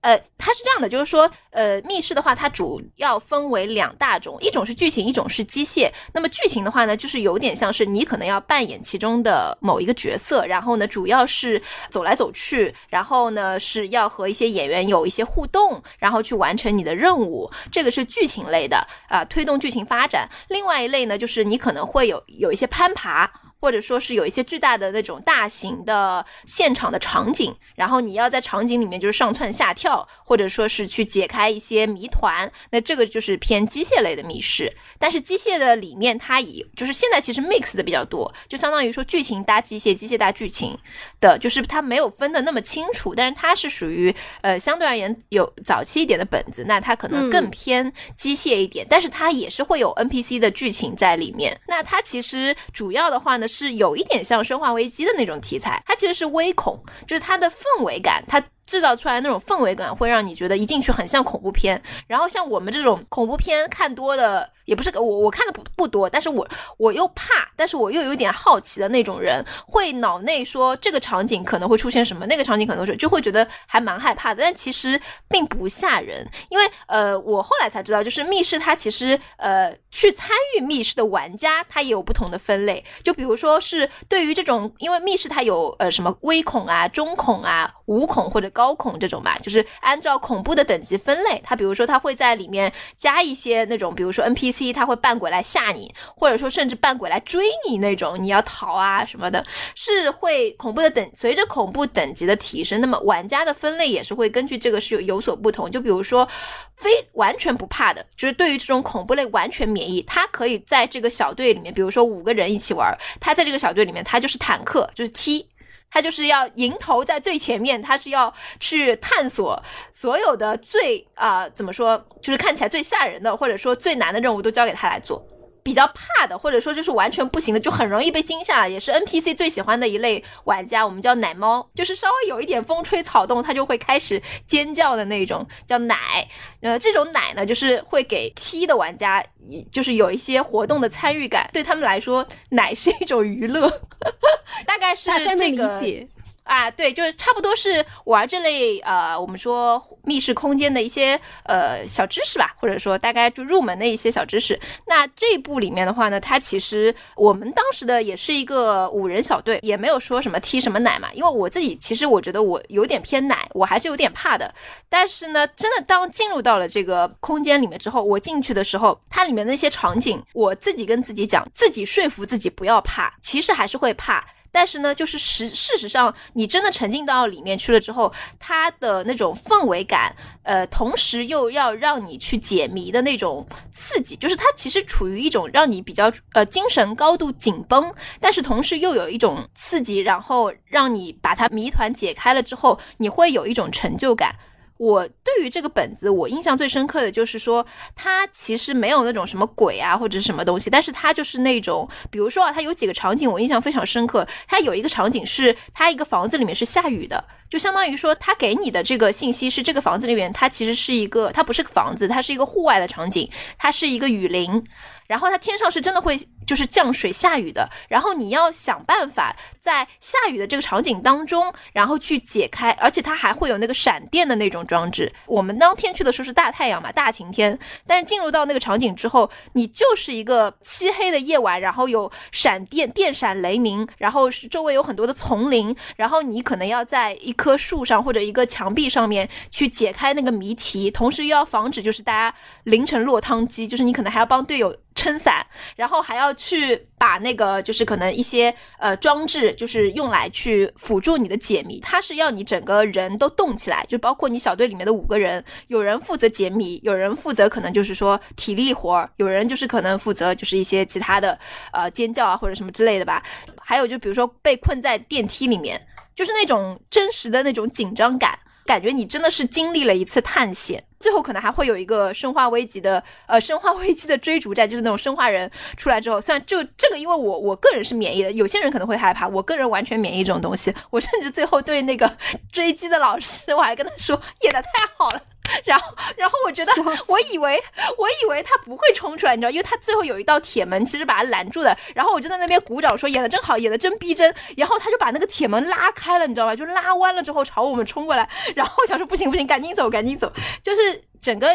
[0.00, 5.90] 呃，它是这样的，就是说，呃，密室的话，它主要分为两大种，一种是剧情，一种是机械。
[6.14, 11.60] 那么剧情的话呢，就是有点像是你可能要扮演其中的某一个角色，然后呢，主要是
[11.90, 20.28] 走来走去，然后呢是要和一些演员有一些互动，然后去完成你的任务，这个是剧情类的啊，推动剧情发展。
[20.48, 23.28] 另外一类呢，就是你可能会有有一些攀爬。
[23.60, 34.72] 或者说是有一些巨大的那种大型的现场的场景，然后你要在场景里面就是上蹿下跳，或者说是去解开一些谜团，那这个就是偏机械类的密室。
[34.98, 40.78] 但是机械的里面它以就是现在其实 mix 的比较多，就相当于说剧情搭机械，机械搭剧情
[41.20, 43.12] 的，就是它没有分的那么清楚。
[43.12, 51.60] 但是它是属于呃相对而言有早期一点的本子，那它可能更偏机械一点，但是它也是会有 NPC 的剧情在里面。
[51.66, 53.47] 那它其实主要的话呢。
[53.48, 58.40] 是有一点像《生化危机》的那种题材，它其实是微恐，就是它的氛围感，它。
[58.68, 61.82] 制造出来那种氛围感，会让你觉得一进去很像恐怖片。
[62.06, 66.46] 然后像我们这种恐怖片看多的，也不是我我看的不不多，但是我
[66.76, 74.42] 我又怕，但是我又有点好奇的那种人，会脑内说这个场景可能会出现什么，那个场景可能是就会觉得还蛮害怕的。
[74.42, 75.00] 但其实
[75.30, 82.84] 并不吓人，因为呃，我后来才知道，就是密室它其实呃去参与密室的玩家，他也有不同的分类。
[83.02, 88.52] 就比如说是对于这种，因为密室它有呃什么微恐啊、中恐啊、无恐或者。
[88.58, 91.40] 高恐这种吧，就是按照恐怖的等级分类。
[91.44, 99.46] 它比如说，它会在里面加一些那种，比如说 NPC，它会扮鬼来吓你，或者说甚至扮鬼来追你那种，你要逃啊什么的，
[99.76, 101.08] 是会恐怖的等。
[101.14, 105.70] 随着恐怖等级的提升，那么玩家的分类也是会根据这个是有有所不同。
[105.70, 106.26] 就比如说，
[106.74, 115.46] 非完全不怕的，就是对于这种恐怖类完全免疫，他可以在这个小队里面，比如说五个人一起玩，他在这个小队里面，他就是坦克，就是 T。
[115.90, 125.26] 他就是要迎头在最前面，他是要去探索所有的最啊怎么说，就是看起来最吓人的或者说最难的任务都交给他来做。
[125.68, 136.26] 比较怕的，或者说就是完全不行的，就很容易被惊吓，也是 NPC 最喜欢的一类玩家，我们叫奶猫，就是稍微有一点风吹草动，它就会开始尖叫的那种，叫奶。
[136.62, 139.22] 呃，这种奶呢，就是会给 T 的玩家，
[139.70, 143.68] 就是有一些活动的参与感，对他们来说，奶是一种娱乐，
[144.64, 146.08] 大概是这个。
[146.48, 154.58] 啊，对，就是差不多是玩这类呃，我们说密室空间的一些呃小知识吧，或者说大概就入门的一些小知识。
[154.86, 161.08] 那这部里面的话呢，它其实我们当时的也是一个五人小队，也没有说什么踢什么奶嘛。
[161.12, 164.54] 因为我自己其实我觉得我有点偏奶，我还是有点怕的。
[164.88, 174.24] 但是呢，真的当进入到了这个空间里面之后，我进去的时候，它里面那些场景，我自己跟自己讲，自己说服自己不要怕，其实还是会怕。
[174.50, 194.34] 但是呢，就是实事实上，你真的沉浸到里面去了之后，它的那种氛围感，呃，同时又要让你去解谜的那种刺激，就是它其实处于一种让你比较呃精神高度紧绷，但是同时又有一种刺激，然后让你把它谜团解开了之后，你会有一种成就感。
[194.78, 204.26] 我对于这个本子，我印象最深刻的就是说，它其实没有那种什么鬼啊或者是什么东西，但是它就是那种，比如说啊，它有几个场景我印象非常深刻。
[204.46, 214.62] 它有一个场景是它一个房子里面是下雨的，就相当于说它给你的这个信息是这个房子里面它其实是一个，它不是个房子，它是一个户外的场景，它是一个雨林。
[215.06, 225.10] 然后它天上是真的会就是降水下雨的，然后你要想办法在下雨的这个场景当中，然后去解开，而且它还会有那个闪电的那种装置。
[225.24, 244.76] 我们当天去的时候是大太阳嘛，大晴天，但是进入到那个场景之后，你就是一个漆黑的夜晚，然后有闪电、电闪雷鸣，然后周围有很多的丛林，然后你可能要在一棵树上或者一个墙壁上面去解开那个谜题，同时又要防止就是大家凌晨落汤鸡，就是你可能还要帮队友。
[244.98, 251.78] 撑伞，然后还要去把那个，就是可能一些呃装置，就是用来去辅助你的解谜。
[251.78, 261.38] 它是要你整个人都动起来，就包括你小队里面的五个人，有人负责解谜，有人负责可能就是说体力活儿，有人就是可能负责就是一些其他的
[261.72, 263.22] 呃尖叫啊或者什么之类的吧。
[263.60, 265.80] 还有就比如说被困在电梯里面，
[266.18, 268.36] 就是那种真实的那种紧张感。
[268.66, 280.74] 感觉你真的是经历了一次探险，最后可能还会有一个生化危机的，呃，生化危机的追逐战，就是那种生化人出来之后，虽然就这个，因为我我个人是免疫的，有些人可能会害怕，我个人完全免疫这种东西。
[280.90, 282.14] 我甚至最后对那个
[282.52, 285.22] 追击的老师，我还跟他说演的太好了。
[285.64, 286.72] 然后，然后我觉得，
[287.06, 287.62] 我以为，
[287.96, 291.76] 我以为他不会冲出来，你知道，因为他最后有一道铁门，其实把他拦住的。
[291.94, 294.34] 然后我就在那边鼓掌，说演的真好，演的真逼真。
[294.56, 296.56] 然后他就把那个铁门拉开了，你知道吧？
[296.56, 298.28] 就拉弯了之后朝我们冲过来。
[298.54, 300.32] 然后我想说，不行不行，赶紧走，赶紧走。
[300.62, 301.48] 就是整个。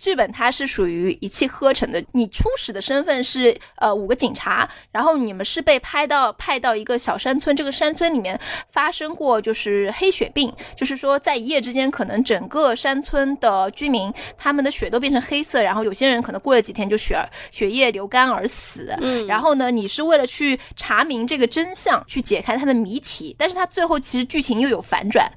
[0.00, 2.02] 剧本它是属于一气呵成的。
[2.12, 8.40] 你初始的身份是呃五个警察，然后你们是被拍到派到一个小山村，这个山村里面
[8.72, 17.16] 发生过就是黑血病，就是说在一夜之间，可能整个山村的居民他们的血都变成黑色，然后有些人可能过了几天就血
[17.50, 18.96] 血液流干而死。
[19.02, 25.30] 嗯，然后呢，你是为了去查明这个真相，去解开它的谜题，但是它最后其实剧情又有反转。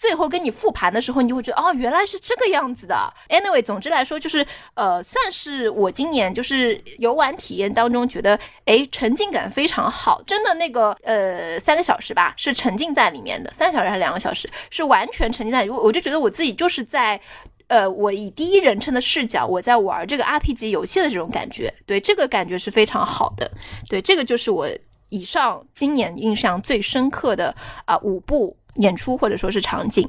[0.00, 2.96] 最后跟你复盘的时候，你就会觉得哦，原来是这个样子的。
[3.28, 15.68] Anyway，总之来说，就是呃，算是我今年就是游玩体验当中觉得，哎，沉浸感非常好，真的那个呃三个小时吧，是沉浸在里面的，三个小时还是两个小时，是完全沉浸在。
[15.68, 17.20] 我我就觉得我自己就是在，
[17.66, 23.50] 呃，我以第一人称的视角，我在玩这个 RPG 游戏的这种感觉，对这个感觉是非常好的。
[23.86, 24.66] 对，这个就是我
[25.10, 28.56] 以上今年印象最深刻的啊五部。
[28.76, 30.08] 演出或者说是场景。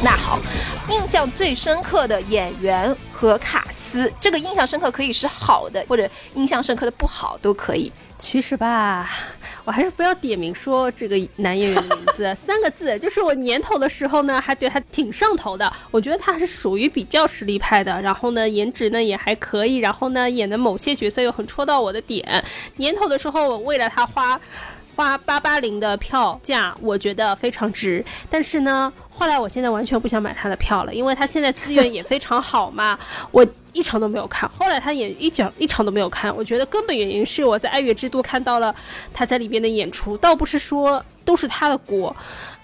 [0.00, 0.38] 那好，
[1.08, 7.90] 象最深刻的演员和卡斯，这个印象深刻可以是好的，或者印象深刻的不好都可以。
[8.18, 9.10] 其实吧。
[9.64, 15.70] 我还是不要点名说这个男演员的名字，三个字，就是我年头的时候呢，还对他挺上头的。
[15.90, 22.42] 我觉得他是属于比较实力派的，然后呢，颜值呢也还可以，然后呢，演的某些角色又很戳到我的点。
[22.76, 24.40] 年头的时候，我为了他花
[24.96, 28.02] 花八八零的票价，我觉得非常值。
[28.30, 28.90] 但是呢。
[29.18, 32.96] 后来我现在完全不想买他的票了，因为他现在资源也非常好嘛，
[33.32, 34.48] 我一场都没有看。
[34.56, 38.72] 后来他演一场一场都没有看，我觉得根本原因是我在爱乐之都看到了
[39.12, 42.14] 他在里边的演出，倒不是说都是他的锅，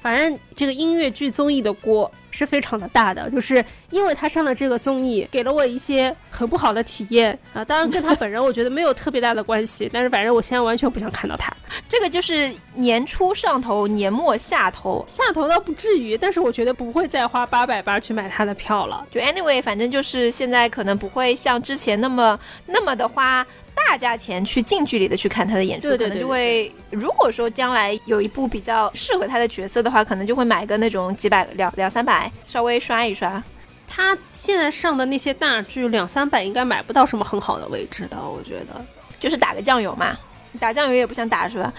[0.01, 2.09] 反正这个音乐剧综艺的锅。
[2.37, 3.65] 是非常的大的，就是
[3.95, 7.65] 因为他上了这个综艺，给了我一些很不好的体验啊。
[7.65, 11.55] 当然跟他本人我觉得没有特别大的关系，但是反正我现在完全不想看到他。
[11.89, 19.07] 这个就是年初上头，年末下头，下头倒不至于，但是我觉得不会再花八百八去买他的票了。
[19.13, 23.47] 就 anyway，反正就是现在可能不会像之前那么那么的花。
[23.87, 33.43] 大价钱去近距离的去看他的演出，可能就会，如果说将来有一部比较适合他的角色的话，可能就会买个那种几百两两三百，稍微刷一刷。
[33.87, 38.85] 他现在上的那些大剧，两三百应该买不到什么很好的位置的，我觉得。
[39.21, 40.17] 就是打个酱油嘛，
[40.61, 41.73] 打酱油也不想打是吧？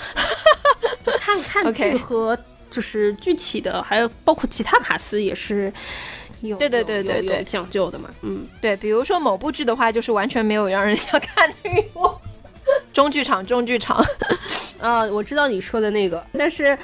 [1.20, 2.38] 看看剧和
[2.72, 5.72] 就是具体的，还有包括其他卡司也是。
[6.60, 12.16] 对对对对对，讲究的嘛，嗯，对，比如说某部剧的话，就是完全没有让人想看的欲望。
[12.94, 14.04] 中剧场，中剧场，
[14.80, 16.78] 啊，我知道你说的那个，但是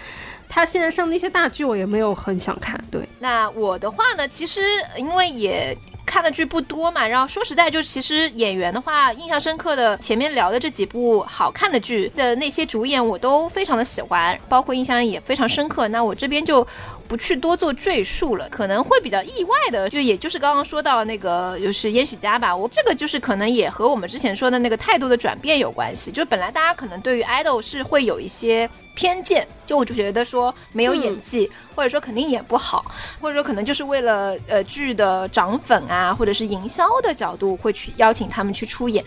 [0.54, 2.78] 他现在上那些大剧，我也没有很想看。
[2.92, 4.62] 对，那我的话呢，其实
[4.98, 5.78] 因为也。
[6.04, 15.88] 看的剧不多嘛，然后说实在，就其实演员的话，印象深刻的前面聊的这几部好看的剧的那些主演，我都非常的喜欢，包括印象也非常深刻。
[15.88, 16.68] 那我这边就。
[17.08, 22.56] 不去多做赘述了，可能会比较意外的，就也就是刚刚说到那个，就是烟许家吧。
[22.56, 26.10] 我这个就是可能也和我们之前说的那个态度的转变有关系。
[26.10, 31.50] 就本来大家可能对于 idol 是会有一些偏见，就我就觉得说没有演技。
[31.74, 32.86] 或者说肯定演不好，
[33.20, 39.04] 或者说可能就是为了呃剧的涨粉啊，或者是营销的角度会去邀请他们去出演。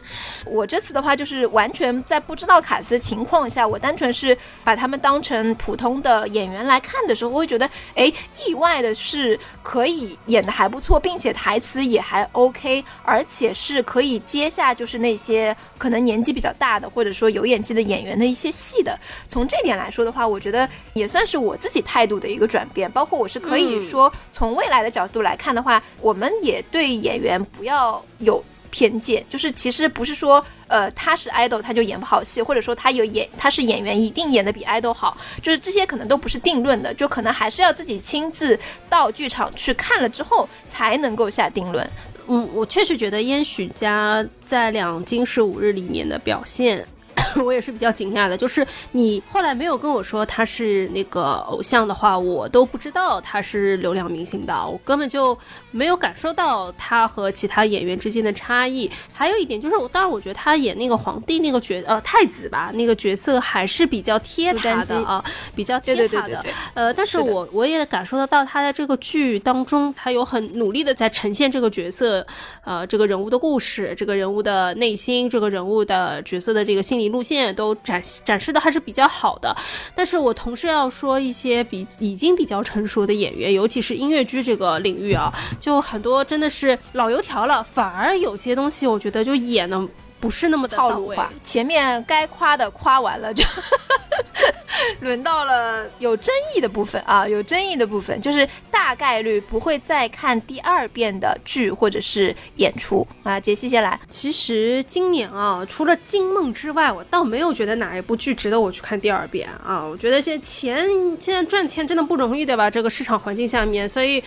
[0.46, 8.10] 我这次的话就是完全在不知道卡斯的情况下，我单纯是把他们当成普通的演员来看的时候，我会觉得哎，
[8.44, 18.98] 意外的是可以演的还不错，并且台词也还 OK，而且是可以接下就是那些可能年纪比较大的或者说有演技的演员的一些戏的。
[19.28, 22.44] 从这点来说的话，我觉得也算是我自己态度的一个。
[22.54, 38.56] 转变，包括我是可以说从未来的角度来看的话，我们也对演员不要有偏见，就是其实不是说呃他是 idol 他就演不好戏，或者说他有演他是演员一定演的比 idol 好，就是这些可能都不是定论的，就可能还是要自己亲自
[38.90, 41.90] 到剧场去看了之后才能够下定论。
[42.28, 46.86] 嗯，我确实觉得燕许家在两金十五日里面的表现。
[47.42, 55.36] 我也是比较惊讶的，就是你后来没有跟我说他是那个偶像的话，我都不知道他是流量明星的，我根本就
[55.72, 58.88] 没有感受到他和其他演员之间的差异。
[59.12, 65.24] 还有一点就是，我当然我觉得他演那个皇帝那个角呃太子吧那个角色还是比较贴他的啊，
[65.56, 66.44] 比较贴他的。
[66.74, 72.24] 呃，但是我我也感受得到他在这个剧当中，他有很努力的在呈现这个角色，
[72.64, 77.23] 呃，这个人物的故事，这个人物的内心，这个人物的角色的这个心理路。
[77.24, 79.56] 线都展展示的还是比较好的，
[79.94, 89.88] 但是我同时要说一些比已经比较成熟的演员，尤其是音乐剧这个领域啊，就很多真的是老油条了，反而有些东西我觉得就演的。
[90.24, 93.44] 不是那么的套路化，前面该夸的夸完了，就
[95.00, 103.38] 轮到了有争议的部分啊，有争议的部分就是大概率不会再看第二遍的剧或者是演出啊。
[103.38, 109.84] 杰西先来，其实今年啊，除了《惊梦》之外，我倒没有觉得哪一部剧值得我去看第二遍啊。
[109.84, 110.88] 我觉得现在钱
[111.20, 112.70] 现在赚钱真的不容易，对吧？
[112.70, 114.24] 这个市场环境下面，所以。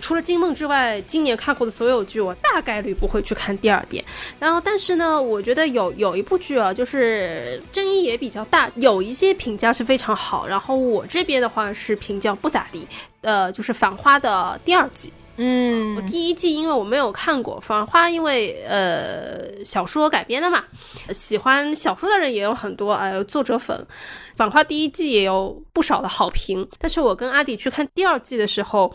[0.00, 4.04] 除了《惊梦》之外，今年看过的所有剧，我大概率不会去看第二遍。
[4.38, 10.46] 然后，但是呢，我觉得有有一部剧啊，就是争议也比较大，有一些评价是非常好。
[10.46, 12.86] 然后我这边的话是评价不咋地，
[13.22, 15.12] 呃，就是《繁花》的第二季。
[15.38, 20.64] 嗯，我第一季因为我没有看过《繁花》，因为呃小说改编的嘛，
[21.10, 23.76] 喜欢小说的人也有很多，哎，作者粉，
[24.36, 26.66] 《繁花》第一季也有不少的好评。
[26.78, 28.94] 但是我跟阿迪去看第二季的时候。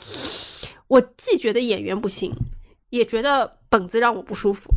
[0.91, 2.33] 我既觉得演员不行，
[2.89, 4.69] 也觉得本子让我不舒服。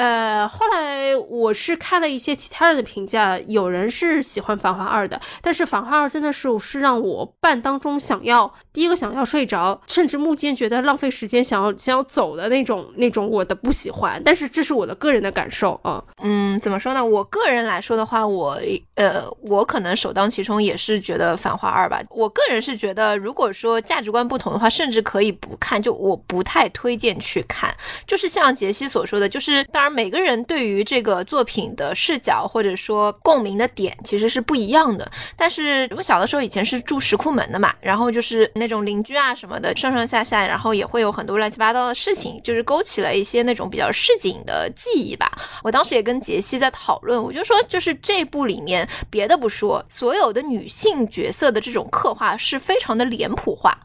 [0.00, 14.22] 呃，后来我是看了一些其他人的评价，有人是喜欢《繁花二》的，但是《繁花二》真的是是让我半当中想要第一个想要睡着，甚至目前觉得浪费时间，想要想要走的那种那种我的不喜欢。
[14.24, 16.02] 但是这是我的个人的感受啊。
[16.22, 17.04] 嗯，怎么说呢？
[17.04, 18.58] 我个人来说的话，我
[18.94, 22.00] 呃，我可能首当其冲也是觉得《繁花二》吧。
[22.08, 27.70] 我个人是觉得，如果说价值观不同的话，甚至可以不看，就我不太推荐去看。
[28.06, 29.89] 就是像杰西所说的，就是当然。
[29.90, 35.10] 每个人对于这个作品的视角或者说共鸣的点其实是不一样的。
[35.36, 45.30] 但是我小的时候以前是住石库门的嘛，然后就是那种邻居啊什么的，上上下下，然后也会有很多乱七八糟的事情，就是勾起了一些那种比较市井的记忆吧。
[45.62, 53.76] 我当时也跟杰西在讨论，我就说，就是这部里面别的不说，所有的女性角色的这种刻画是非常的脸谱化。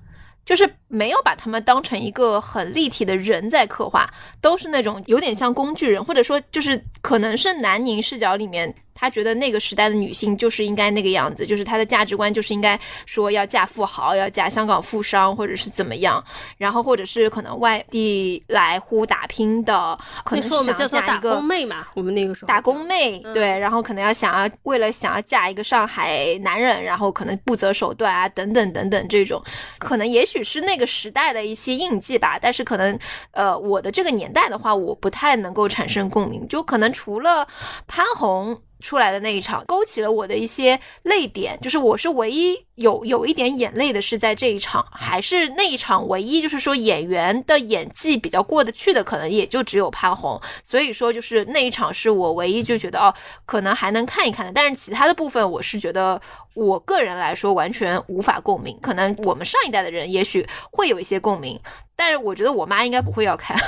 [0.45, 4.07] 就是没有把他们当成一个很立体的人在刻画，
[4.39, 8.73] 都是那种有点像工具人，或者说就是可能是南宁视角里面。
[8.95, 16.23] 他觉得那个时代的女性就是应该那个样子，就是她的价值观就是应该说要嫁富豪，要嫁香港富商，或者是怎么样，
[16.57, 29.43] 然后或者是可能外地来沪打拼的，可能是想要嫁一个打工妹嘛，我们那个时候打工妹，对，然后可能要想要为了想要嫁一个上海男人，然后可能不择手段啊，等等等等这种，
[29.77, 32.97] 可能也许是那个时代的一些印记吧，但是可能
[33.31, 37.45] 呃我的这个年代的话，我不太能够产生共鸣，就可能除了
[37.87, 38.61] 潘虹。
[38.85, 53.11] 出来的那一场勾起了我的一些泪点，就是我是唯一有有一点眼泪的是在这一场，还是那一场唯一就是说演员的演技比较过得去的，可能也就只有潘虹，所以说就是那一场是我唯一就觉得哦，
[53.47, 56.21] 可能还能看一看的，但是其他的部分我是觉得
[56.53, 61.59] 我个人来说完全无法共鸣，可能我们上一代的人也许会有一些共鸣，
[61.95, 63.57] 但是我觉得我妈应该不会要看。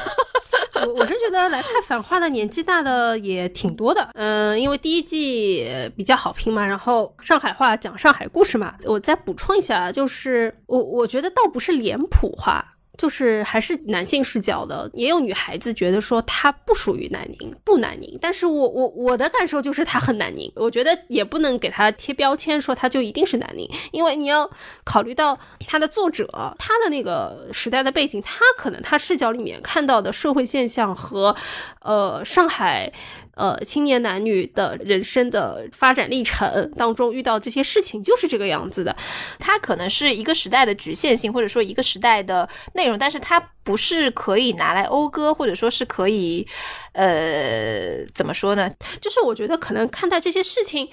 [0.85, 12.76] 我我是觉得来看《反话》的年纪大的也挺多的，嗯，因为第一季比较好评嘛，然后上海话讲上海故事嘛，我再补充一下，就是我我觉得倒不是脸谱化。
[12.97, 18.17] 就是还是男性视角的，也有女孩子觉得说他不属于南宁，不南宁。
[18.19, 20.51] 但是我我我的感受就是他很南宁。
[20.55, 24.49] 我觉得也不能给他贴标签，说他就一定是南宁，因为你要
[24.83, 25.37] 考虑到
[25.67, 26.27] 他的作者，
[26.57, 31.35] 他的那个时代的背景，他可能他视角里面看到的社会现象和，
[31.81, 32.91] 呃，上海。
[33.37, 38.95] 呃，青年男女的人生的发展历程当中遇到这些事情就是这个样子的，
[39.39, 46.47] 它可能是一个时代的局限性，或者说一个时代的内容，但是它不是可以拿来讴歌，或者说是可以，
[46.93, 48.69] 呃，怎么说呢？
[48.99, 50.89] 就是我觉得可能看待这些事情。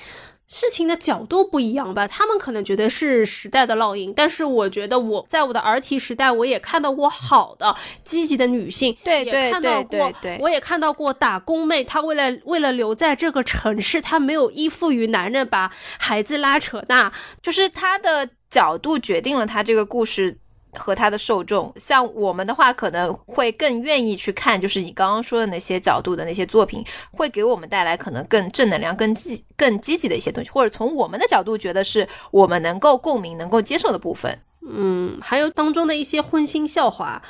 [0.47, 7.75] 事情的角度不一样吧，他们可能觉得是时代的烙印，但是我觉得我在我的儿提时代，我也看到过好的、
[8.05, 20.39] 积极的女性，对对对对对，我也看到过打工妹，她为了为了留在这个城市，她没有依附于男人，把孩子拉扯大，就是她的角度决定了她这个故事。
[20.79, 34.39] 和他的受众，像我们的话，可能会更愿意去看，就是你刚刚说的那些角度的那些作品，会给我们带来可能更正能量、更积、更积极的一些东西，或者从我们的角度觉得是我们能够共鸣、能够接受的部分。
[34.69, 37.23] 嗯，还有当中的一些荤腥笑话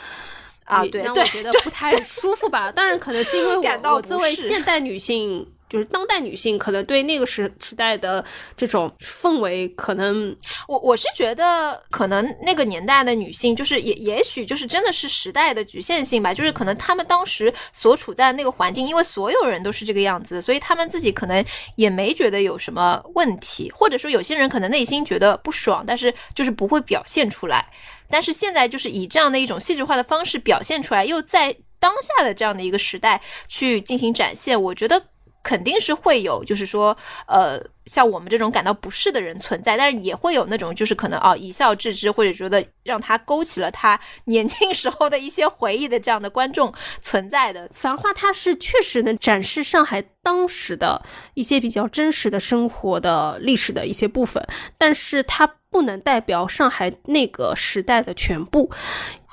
[0.65, 2.71] 啊，对，让我觉得不太舒服吧。
[2.73, 5.47] 当然，可能是因为我 我作为现代女性。
[5.75, 8.25] 就是当代女性可能对那个时时代的
[8.57, 10.37] 这种氛围，可能
[10.69, 16.33] 我我是觉得，可能那个年代的女性，就是也也许就是真的是时代的局限性吧。
[16.33, 21.45] 就是可能她们当时所处在那个环境，因为所有人都是这个样子，所以她们自己可能
[21.75, 27.69] 也没觉得有什么问题，或者说有些人可能内心觉得不爽，但是就是不会表现出来。
[28.09, 35.07] 但是现在就是以这样的一种戏剧化的方式表现出来，又在当下的这样的一个时代去进行展现，我觉得。
[35.45, 36.97] 肯定是会有，就是说，
[37.29, 47.71] 呃，像我们这种感到不适的人存在，但是也会有那种，就是可能哦一笑置之，或者觉得让他勾起了他年轻时候的一些回忆的这样的观众存在的。
[47.77, 54.43] 繁花它是确实能展示上海当时的一些比较真实的生活的历史的一些部分，
[54.79, 58.71] 但是它不能代表上海那个时代的全部。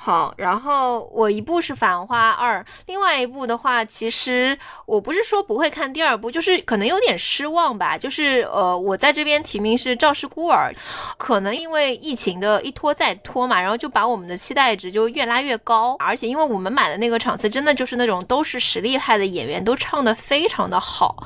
[0.03, 7.95] 好，然后我一部是《繁花二》，另外一部的话，其实我不是说不会看第二部，就是可能有点失望吧。
[7.95, 10.73] 就是呃，我在这边提名是《赵氏孤儿》，
[11.19, 15.95] 可能因为疫情的一拖再拖嘛，然后就把我们的期待值就越拉越高。
[15.99, 21.15] 而且因为我们买的那个场次，真的就是那种都是实力派的演员，都唱的非常的好。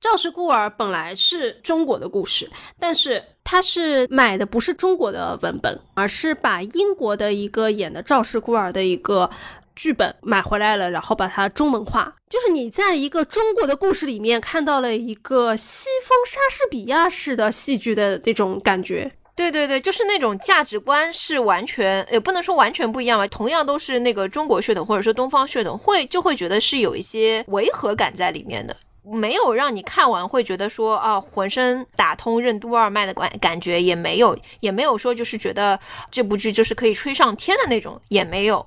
[0.00, 2.50] 赵氏孤儿》本来是中国的故事，
[2.80, 3.22] 但是。
[3.48, 9.30] 他是买的不是中国的文本，而是把英国的一个演的赵氏孤儿的一个
[9.76, 12.16] 剧本买回来了，然后把它中文化。
[12.28, 19.12] 就是你在一个中国的故事里面看到了一个西方莎士比亚式的戏剧的那种感觉。
[19.36, 28.74] 对对对，就是那种价值观是完全也不能说完全不一样吧，同样都是那个中国血统或者说东方血统，会就会觉得是有一些违和感在里面的。
[29.08, 35.78] 没有让你看完会觉得说啊，浑身打通任督二脉的感感觉也没有，也没有说就是觉得
[36.10, 38.66] 这部剧就是可以吹上天的那种也没有。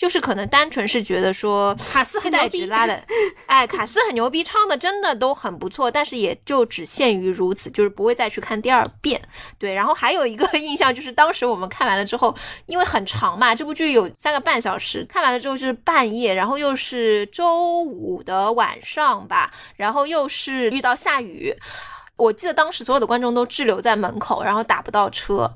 [0.00, 2.98] 就是可能单纯是觉得说卡斯期待值拉的，
[3.44, 9.20] 哎，卡斯很牛逼，唱的真的都很不错，但是也就只限于如此，就是不会再去看第二遍。
[9.58, 12.34] 对，然后还有一个 印象就是当时我们看完了之后，
[12.64, 21.54] 因为很长嘛，这部剧有三个半小时，看完了之后就是半夜，然后又是周五的晚上吧，然后又是遇到下雨，
[22.16, 25.54] 我记得当时所有的观众都滞留在门口，然后打不到车。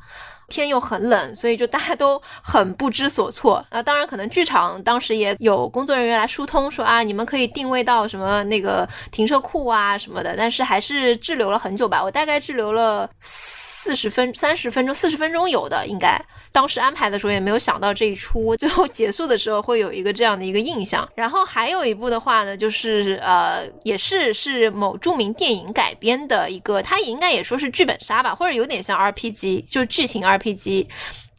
[0.48, 3.82] 天又很冷，所以就大家都很不知所措啊。
[3.84, 10.34] 当然，可能剧场当时也有工作人员来疏通，说啊，你们可以定位到什么那个停车库啊什么的。
[10.36, 16.20] 但是还是滞留了很久吧，我大概滞留了四十分、 三十分钟、四十分钟有的应该。
[16.52, 21.08] 当时安排的时候也没有想到这一出，最后结束的时候会有一个这样的一个印象。
[21.16, 30.86] 然后还有一部的话呢，就是呃，也是是某著名电影改编的一个，它应该也说是剧本杀吧，或者有点像 RPG，就是剧情 RPG。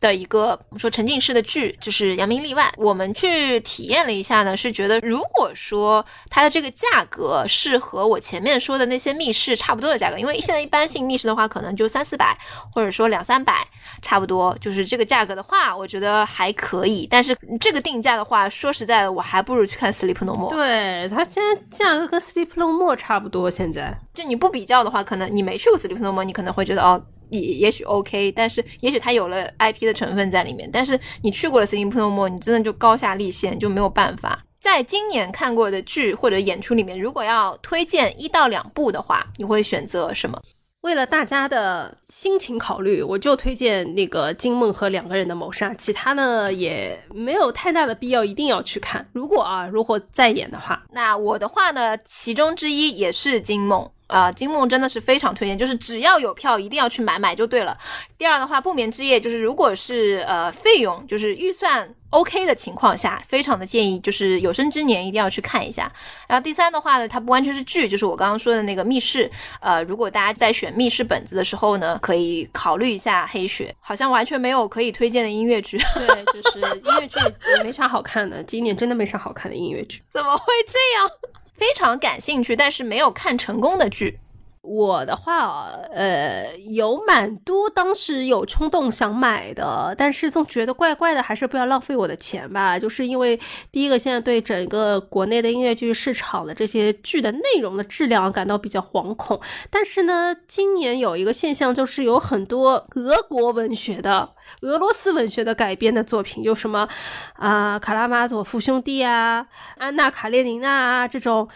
[0.01, 2.67] 的一个我们说沉浸式的剧，就是《扬名立万》。
[2.75, 12.37] 我们去体验了一下呢，是觉得如果说它的这个价格是和我前面说的那些密室差不多的价格，因为现在一般性密室的话，可能就三四百，
[12.73, 13.65] 或者说两三百，
[14.01, 17.07] 差不多就是这个价格的话，我觉得还可以。
[17.09, 20.51] 但是这个定价的话，说实在的，我还不如去看《Sleep No More》。
[20.53, 23.49] 对，它现在价格跟《Sleep No More》差不多。
[23.49, 27.01] 现在就你不比较的话，可能你没去过《Sleep No More》，你可能会觉得哦。
[27.29, 34.43] 也也许 OK，但是也许它有了 IP 的成分在里面，但是你去过了 Sleep No More，你真的就高下立现，就没有办法。
[34.59, 40.41] 在今年看过的剧或者演出里面，如果要推荐一到两部的话，你会选择什么？
[40.81, 49.07] 为了大家的心情考虑，我就推荐那个金梦和两个人的谋杀，其他呢也没有太大的必要一定要去看。
[49.11, 53.89] 如果啊，如果再演的话，那我的话呢，其中之一也是金梦。
[54.07, 57.77] 啊，金梦真的是非常推荐，就是只要有票一定要去买，买就对了。
[58.17, 65.91] 第二的话，不眠之夜就是如果是呃费用就是预算 OK 的情况下，非常的建议就是有生之年一定要去看一下。
[66.27, 69.29] 然后第三的话呢，它不完全是剧，就是我刚刚说的那个密室。
[69.59, 73.75] 呃，如果大家在选密室本子的时候呢，可以考虑一下黑雪。
[73.79, 77.19] 好像完全没有可以推荐的音乐剧，对，就是音乐剧
[77.57, 81.09] 也没啥好看的，今年真的没啥好看的音乐剧， 怎么会这样？
[81.57, 84.19] 非常感兴趣，但是没有看成功的剧。
[84.67, 92.79] 我的话，呃，有蛮多当时有冲动想买的，但是总觉得怪怪的，还是不要浪费我的钱吧。
[92.79, 93.39] 就是因为
[93.71, 99.39] 第一个，现在对整个国内的音乐剧市场的这些剧的内容的质量感到比较惶恐。
[99.69, 104.31] 但是呢，今年有一个现象，就是有很多俄国文学的、
[104.61, 106.87] 俄罗斯文学的改编的作品，有什么
[107.33, 109.47] 啊，卡拉马佐夫兄弟啊，
[109.77, 111.47] 安娜卡列尼娜啊这种。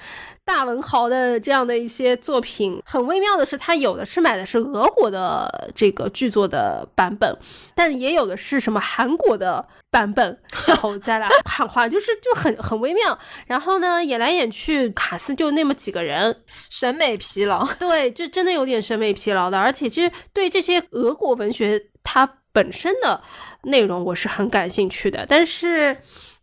[0.45, 7.37] 大文豪的这样的一些作品，很微妙的是，他有的是买的是俄国的这个剧作的版本，
[7.75, 13.19] 但也有的是什么韩国的版本， 然后再来汉化， 就是就很很微妙。
[13.45, 17.63] 然后呢，演来演去，卡斯就那么几个人，审美疲劳。
[17.75, 19.59] 对，就真的有点审美疲劳的。
[19.59, 23.21] 而且，其实对这些俄国文学它本身的
[23.63, 25.97] 内容，我是很感兴趣的，但是。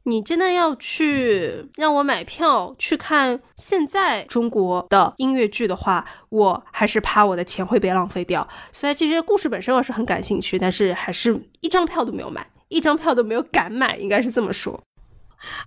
[0.08, 8.46] 你真的要去让我买票去看现在中国的音乐剧的话，我还是怕我的钱会被浪费掉。
[8.70, 14.80] 虽然其实故事本身我是很感兴趣，但是还是一张票都没有买，一张票都没有敢买，应该是这么说。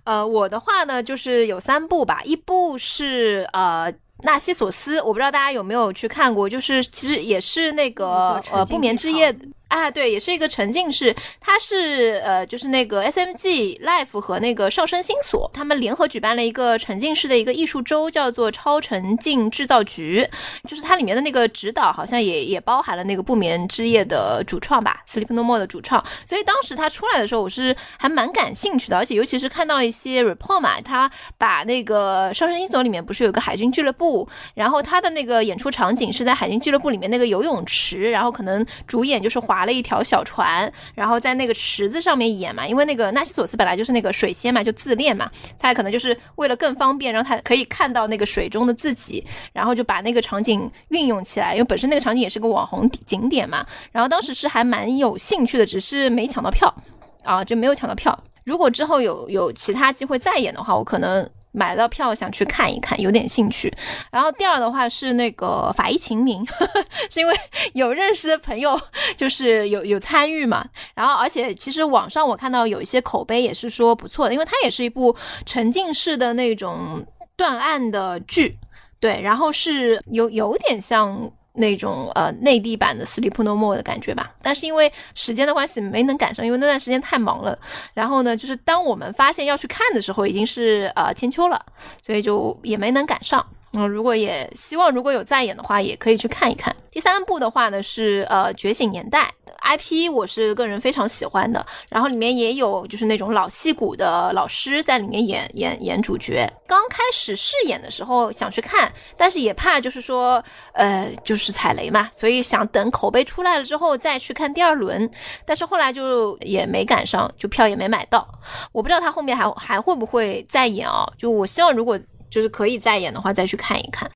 [0.04, 3.92] 呃，我的话呢，就是有三部吧，一部是呃。
[4.22, 9.34] 纳西索斯，我不知道大家有没有去看过，就是其实也是那个呃不眠之夜，
[9.70, 20.28] 啊对，也是一个沉浸式，它是呃就是那个 S M G Life 和那个少生星所他们联合举办了一个沉浸式的一个艺术周，叫做超沉浸制造局，
[20.68, 34.28] 就是它里面的那个指导好像也也包含了那个不眠之夜的主创吧，Sleep No More 的主创，所以当时他出来的时候，我是还蛮感兴趣的，而且尤其是看到一些 report 嘛，他把那个少生星所里面不是有个海军俱乐部。
[34.54, 49.22] 然后他的那个演出场景是在海军俱乐部里面那个游泳池，然后可能主演就是华划了一条小船，然后在那个池子上面演嘛，因为那个纳西索斯本来就是那个水仙嘛，就自恋嘛，他可能就是为了更方便，让他可以看到那个水中的自己，
[49.52, 56.74] 然后就把那个场景运用起来，因为本身那个场景也是个网红景点嘛，然后当时是还蛮有兴趣的，只是没抢到票
[57.22, 58.18] 啊，就没有抢到票。
[58.44, 61.28] 如果之后有有其他机会再演的话，我可能。
[61.52, 63.72] 买到票想去看一看，有点兴趣。
[64.10, 66.46] 然后第二的话是那个法医秦明，
[67.10, 67.34] 是因为
[67.72, 68.80] 有认识的朋友，
[69.16, 70.64] 就是有有参与嘛。
[70.94, 75.14] 然后而且其实网上我看到有一些口碑也是说不错的，因为它也是一部
[75.44, 77.04] 沉浸式的那种
[77.36, 78.56] 断案的剧，
[79.00, 81.30] 对，然后是有有点像。
[81.60, 87.56] 那种呃内地版的《Sleep No More》的感觉吧，但是因为时间的关系没能赶上，因为那段时间太忙了。
[87.94, 91.64] 然后呢，就是当我们发现要去看的时候，已经是呃千秋了，
[92.04, 93.46] 所以就也没能赶上。
[93.74, 96.74] 嗯，如果也希望如果有再演的话，也可以去看一看。
[96.90, 99.32] 第三部的话呢是呃《觉醒年代》
[99.62, 101.64] IP，我是个人非常喜欢的。
[101.88, 106.50] 然后里面也有就是那种老戏骨的老师在里面演演演主角。
[106.66, 110.42] 刚开始试演的时候想去看，但是也怕就是说
[110.72, 115.10] 呃就是踩雷嘛，所以想等口碑出来了之后再去看第二轮。
[115.44, 118.26] 但是后来就也没赶上，就票也没买到。
[118.72, 121.06] 我不知道他后面还还会不会再演啊？
[121.18, 121.98] 就我希望如果。
[122.30, 124.08] 就是可以再演的话，再去看一看。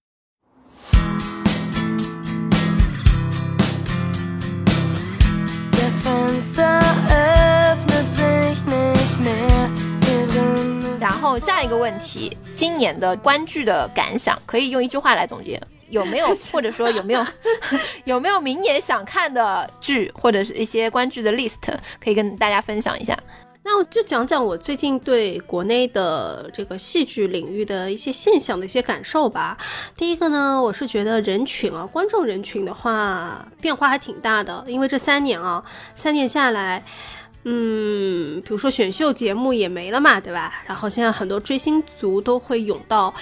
[11.34, 17.26] 后下一个问题，今年的观剧的感想，可以用一句话来总结，有没有 或者说有没有
[18.06, 21.58] 有没有明年想看的剧，或者是一些观剧的 list，
[22.00, 23.18] 可以跟大家分享一下。
[23.64, 29.58] 那我就讲讲我最近对国内的这个戏剧领域的一些现象的一些感受吧。
[29.96, 35.64] 第一个呢，我是觉得人群啊，观众人群的话变化还挺大的，因为这三年啊，
[35.96, 36.84] 三年下来，
[37.44, 40.52] 嗯，比如说选秀节目也没了嘛，对吧？
[40.66, 43.14] 然后现在很多追星族都会涌到。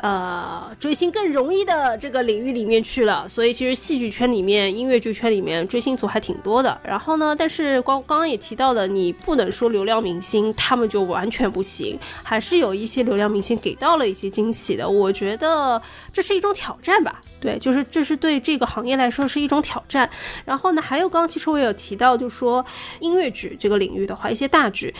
[0.00, 3.28] 呃追星更容易的这个领域里面去了。
[3.28, 6.80] 所以其实戏剧圈里面、音乐剧圈里面追星族还挺多的。
[6.84, 14.88] 然后呢，但是刚刚刚也提到的，你不能说流量明星他们就完全不行，还是有一些流量明星给到了一些惊喜的。
[14.88, 15.80] 我觉得
[16.12, 17.22] 这是一种挑战吧。
[17.38, 20.08] 对，就是这是对这个行业来说是一种挑战。
[20.44, 22.64] 然后呢，还有刚刚其实我有提到，就说
[22.98, 24.92] 音乐剧这个领域的话，一些大剧，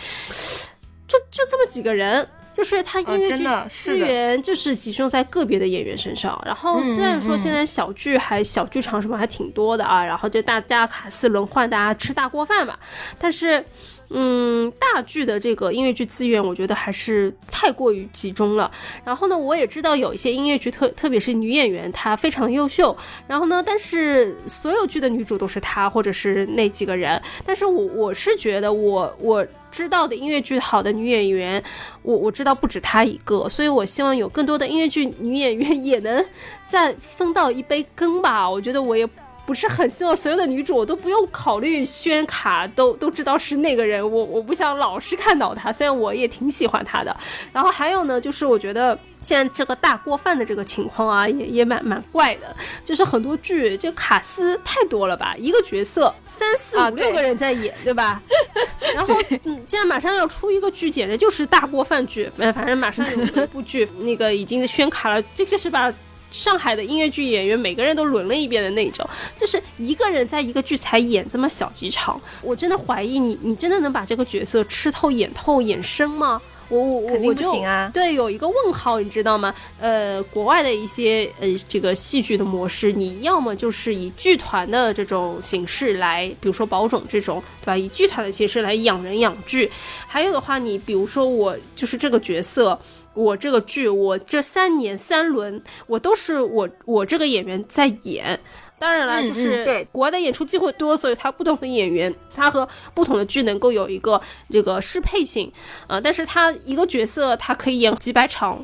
[1.09, 6.40] 就就这么几个人，就是他音乐剧资源就是集中在个别的演员身上。
[6.46, 12.78] 然后虽然说现在小剧还小剧场什么还挺多的啊，然后就大家卡司轮换，大家吃大锅饭吧，
[13.18, 13.62] 但是。
[14.08, 18.70] 嗯，大剧的这个音乐剧资源，我觉得还是太过于集中了。
[19.04, 22.96] 然后呢，我也知道有一些音乐剧，特特别是女演员，她非常优秀。
[23.26, 27.20] 然后呢，但是所有剧的女主都是她，或者是那几个人。
[27.44, 31.62] 但是我我是觉得，我我知道的音乐剧好的女演员，
[32.02, 33.48] 我我知道不止她一个。
[33.48, 36.24] 所以我希望有更多的音乐剧女演员也能
[36.68, 38.48] 再分到一杯羹吧。
[38.48, 39.08] 我觉得我也。
[39.47, 47.16] 不是很希望所有的女主我都不用考虑宣卡都都知道是那个人，我我不想老是看到他，虽然我也挺喜欢他的。
[47.52, 52.55] 然后还有呢，就是我觉得 现在这个大锅饭的这个情况啊，也也蛮蛮怪的，
[52.85, 58.20] 就是很多剧这卡司太多了吧，一个角色三四五六个人在演，对吧？
[58.94, 59.14] 然后
[59.44, 65.93] 嗯，现在马上要出一个剧，简直就是大锅饭剧，反反正马上有一部剧那个已经宣卡了，这就是把。
[66.36, 76.40] 上海的音乐剧演员每个人都轮了一遍的那种，就是一个人在一个剧才演这么小几场，我真的怀疑你，你真的能把这个角色吃透、演透、演深吗？
[76.68, 77.50] 我我我我就
[77.92, 79.54] 对有一个问号，你知道吗？
[79.80, 87.76] 呃，国外的一些呃这个戏剧的模式，你要么就是以剧团的这种形式来，比如说宝种这种，对吧？
[87.76, 89.70] 以剧团的形式来养人养剧，
[90.08, 92.78] 还有的话，你比如说我就是这个角色。
[93.16, 98.38] 我这个剧，我这三年三轮，我都是我我这个演员在演。
[98.78, 104.20] 当然了，就是国外的演出机会多，所以他不同的演员，他和不同的剧能够有一个
[104.51, 105.51] 这个适配性，
[105.86, 108.62] 呃，但是他一个角色他可以演几百场。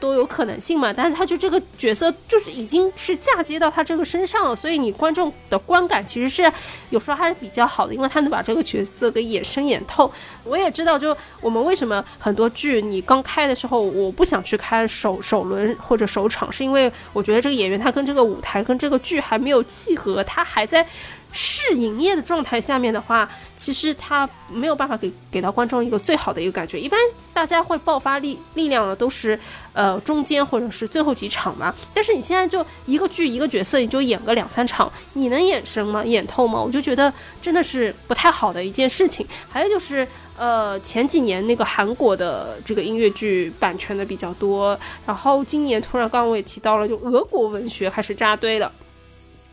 [0.00, 6.50] 都有可能性嘛，但是他就这个角色就是已经是嫁接到他这个身上了，所以你观众的观感其实是
[6.88, 10.10] 有时候还是比较好的，因为他能把这个角色给演深演透。
[10.42, 20.86] 我也知道，就我们为什么很多剧你刚开的时候，我不想去开首首轮或者首场，是因为我觉得这个演员他跟这个舞台跟这个剧还没有契合，他还在。
[21.32, 26.78] 试营业的状态下面的话，其实它没有办法给给到观众一个最好的一个感觉。
[26.80, 26.98] 一般
[27.32, 29.38] 大家会爆发力力量的都是
[29.72, 31.74] 呃中间或者是最后几场嘛。
[31.94, 36.04] 但是你现在就一个剧一个角色，你就演个两三场，你能演深吗？
[36.04, 36.60] 演透吗？
[36.60, 39.26] 我就觉得真的是不太好的一件事情。
[39.48, 48.70] 还有就是呃前几年那个韩国的这个音乐剧版权的比较多，然后今年突然刚刚我也提到了，就俄国文学开始扎堆了。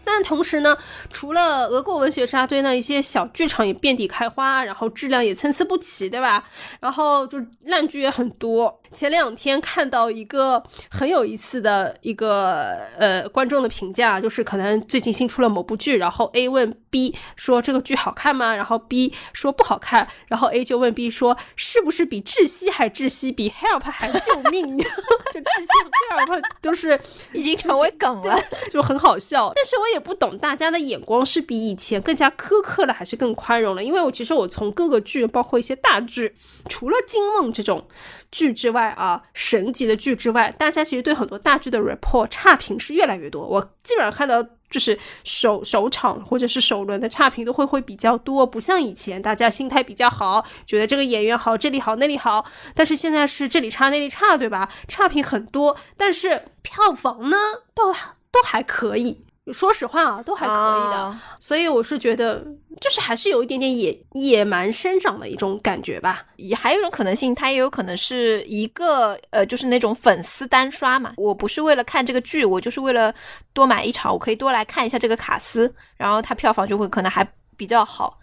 [0.08, 0.78] 但同时呢，
[1.12, 6.46] 除了俄国文学沙堆呢，一些小剧场也遍地开花，然后质量也参差不齐，对吧？
[6.80, 8.82] 然后就烂剧也很多。
[8.94, 18.56] 前两天看到一个很有意思的一个呃观众的评价，就是可能最近新出了某部剧，然后 A 问 B 说这个剧好看吗？
[18.56, 24.66] 然后 B 说不好看，然后 A 就问 B 说是不是比窒息还窒息，比 Help 还救命？
[24.78, 25.68] 就窒息
[26.10, 27.00] 和 Help 都是
[27.34, 28.40] 已经成为梗了，
[28.72, 29.52] 就很好笑。
[29.56, 33.84] 但是我也不懂大家的眼光是比以前更加苛刻了，还是更宽容了？
[33.84, 36.36] 因为我其实我从各个剧，包括一些大剧，
[36.68, 37.88] 除了《金梦》这种。
[38.30, 43.46] 剧之外外啊，神级的剧之外，大家其实对很多大剧的 report 差评是越来越多。
[43.46, 52.46] 我基本上看到就是首首场或者是首轮的差评都会会比较多，不像以前大家心态比较好，觉得这个演员好，这里好那里好。
[52.76, 54.70] 但是现在是这里差那里差，对吧？
[54.88, 57.38] 差评很多，但是票房呢，
[57.74, 57.92] 都
[58.32, 59.26] 都还可以。
[59.54, 62.46] 说实话啊，都还可以的，所以我是觉得，
[62.82, 66.26] 就是还是有一点点野野蛮生长的一种感觉吧。
[66.36, 71.14] 也还有一种可能性，它也有可能是一个呃，就是那种粉丝单刷嘛。
[71.18, 73.14] 我不是为了看这个剧，我就是为了
[73.54, 78.20] 多买一场，我可以多来看一下这个卡司，然后它票房就会可能还比较好。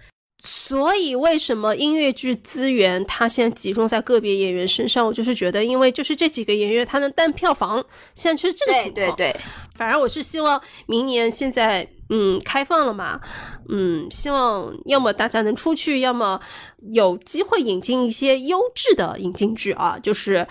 [0.46, 5.06] 所以，为什么音乐剧资源它现在集中在个别演员身上？
[5.06, 7.82] 我就是觉得，因为就是这几个演员他能担票房，
[8.14, 8.94] 现在就是这个情况。
[8.94, 9.40] 对对对，
[9.74, 13.18] 反正我是希望明年现在嗯开放了嘛，
[13.70, 16.38] 嗯，希望要么大家能出去，要么
[16.92, 20.46] 有机会引进一些优质的引进剧啊，就是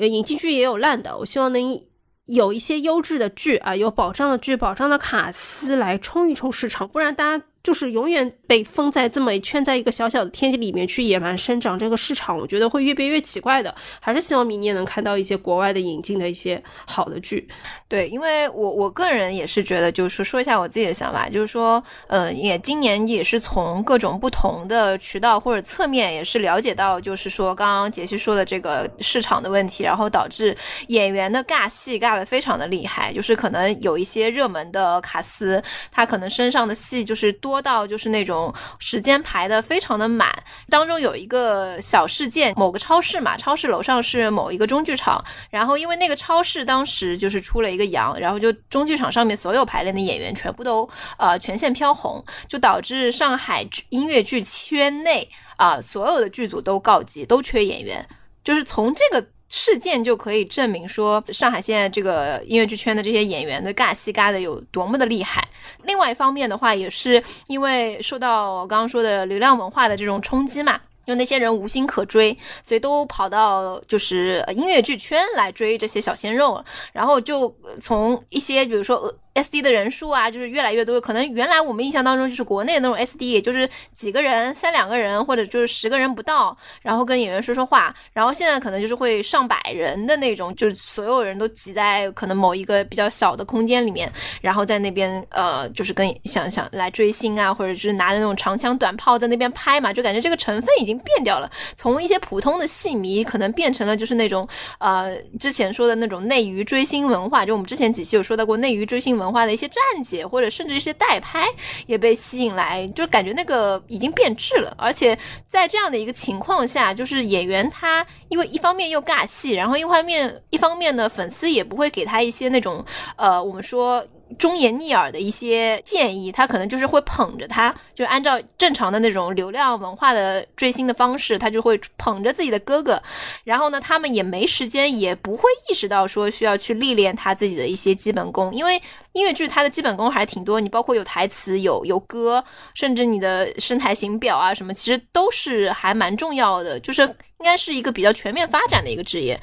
[0.00, 1.78] 引进剧也有烂的，我希望能
[2.24, 7.44] 有一些优质的剧啊，有保障的剧、保障的卡司来冲一冲市场，不然大家。
[7.66, 13.74] 就是永远被封在这么圈在一个小小的天地里面去野蛮生长，这个市场我觉得会越变越奇怪的。
[13.98, 17.48] 还是希望明年能看到一些国外的引进的一些好的剧。
[17.88, 30.56] 对，因为我我个人也是觉得，就是说说一下我自己的想法，就是说，呃，也今年也是从各种不同的渠道或者侧面也是了解到，就是说刚刚杰西说的这个市场的问题，然后导致
[30.86, 35.60] 演员的尬戏尬的非常的厉害，就是可能有一些热门的卡司，
[35.90, 40.30] 他可能身上的戏就是多说到就是那种时间排的非常的满。
[40.68, 55.26] 当中有一个小事件，某个超市嘛，超市楼上是某一个中剧场，然后因为那个超市当时就是出了一个阳，然后就中剧场上面所有排练的演员全部都呃全线飘红，就导致上海音乐剧圈内
[55.56, 58.06] 啊所有的剧组都告急，都缺演员，
[58.44, 59.26] 就是从这个。
[59.48, 65.46] 事件就可以证明说，上海现在这个音乐剧圈的这些演员的尬戏尬的有多么的厉害。
[65.84, 79.14] 另外一方面的话，也是因为受到我刚刚说的流量文化的这种冲击嘛，就那些人无心可追，所以都跑到就是音乐剧圈来追这些小鲜肉，然后就从一些比如说。
[79.36, 80.98] S D 的人数啊，就是越来越多。
[80.98, 87.94] 可能原来我们印象当中就是国内那种 S D，也就是几个人、三两个人，或者就是十个人不到，然后跟演员说说话。
[88.14, 94.10] 然后现在可能就是会上百人的那种，就是所有人都挤在可能某一个比较小的空间里面，
[94.40, 101.50] 然后在那边呃，就是跟想想来追星啊，或者就是拿着那种长枪短炮在那边拍嘛，就感觉这个成分已经变掉了。
[101.74, 104.48] 从一些普通的戏迷，可能变成了就是那种
[104.78, 107.44] 呃之前说的那种内娱追星文化。
[107.44, 109.25] 就我们之前几期有说到过内娱追星文。
[109.26, 111.46] 文化的一些站姐或者甚至一些代拍
[111.86, 114.74] 也被吸引来，就感觉那个已经变质了。
[114.78, 122.84] 而且在这样的一个情况下，就是演员他因为一方面又尬戏，然后一方面一方面呢，粉丝也不会给他一些那种
[123.16, 124.06] 呃，我们说。
[124.38, 133.00] 忠言逆耳的一些建议，他可能就是会捧着他，就按照正常的那种流量文化的追星的方式，他就会捧着自己的哥哥。
[133.44, 138.80] 然后呢，他们也没时间，也不会意识到说需要去历练他自己的一些基本功，因为
[139.12, 140.60] 音乐剧它的基本功还挺多。
[140.60, 142.44] 你包括有台词、有有歌，
[142.74, 149.40] 甚至你的声台形表啊什么，其实都是还蛮重要的，就是应该是一个比较全面发展的一个职业。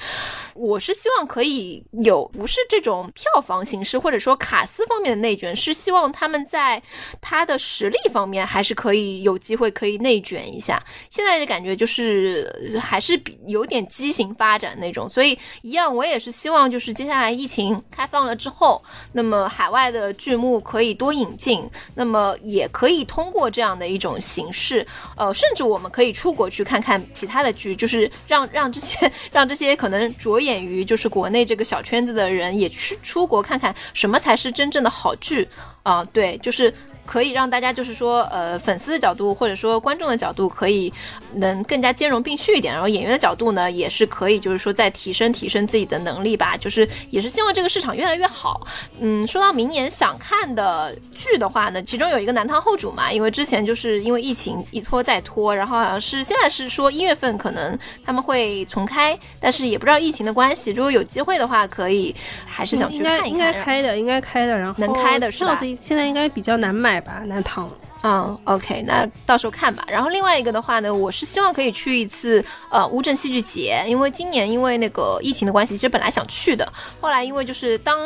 [0.54, 6.80] 我是希望可以有不是这种票房形式，或者说卡司方面的内卷，是希望他们在
[7.20, 10.80] 他的实力方面还是可以有机会可以内卷一下。
[11.10, 18.80] 现在的感觉就是还是比有点畸形发展那种，所以一样我也是希望就是接下来疫情开放了之后，
[19.12, 30.44] 那么海外的剧目可以多引进，那么也可以通过这样的一种形式，呃，甚至我们可以出国去看看其他的剧，就是让 让这些让这些可能着。
[30.44, 35.48] 眼于就是国内这个小圈子的人也去出国看看什么才是真正的好剧
[35.84, 36.74] 啊，对，就是。
[37.06, 40.90] 可以让大家就是说，呃，粉丝的角度或者说观众的角度可以
[41.34, 48.66] 能更加兼容并蓄一点，然后演员的角度呢也是可以就是说再提升提升自己的能力吧，就是也是希望这个市场越来越好。
[49.00, 62.14] 嗯，说到明年想看的剧的话呢，其中有一个南唐后主嘛，因为之前就是因为疫情一拖再拖，然后好像是现在是说一月份可能他们会重开，但是也不知道疫情的关系，如果有机会的话，可以
[62.46, 63.28] 还是想去看一看。
[63.28, 65.60] 应该开的，应该开的，然后能开的是吧？
[65.80, 67.00] 现在应该比较难买。
[67.00, 67.70] 吧，那趟。
[68.06, 69.82] 嗯，OK，那到时候看吧。
[69.88, 76.70] 然后另外一个的话呢，我是希望可以去一次呃乌镇戏剧节，因为今年因为那个疫情的关系，其实本来想去的，
[77.00, 77.98] 后来因为就是当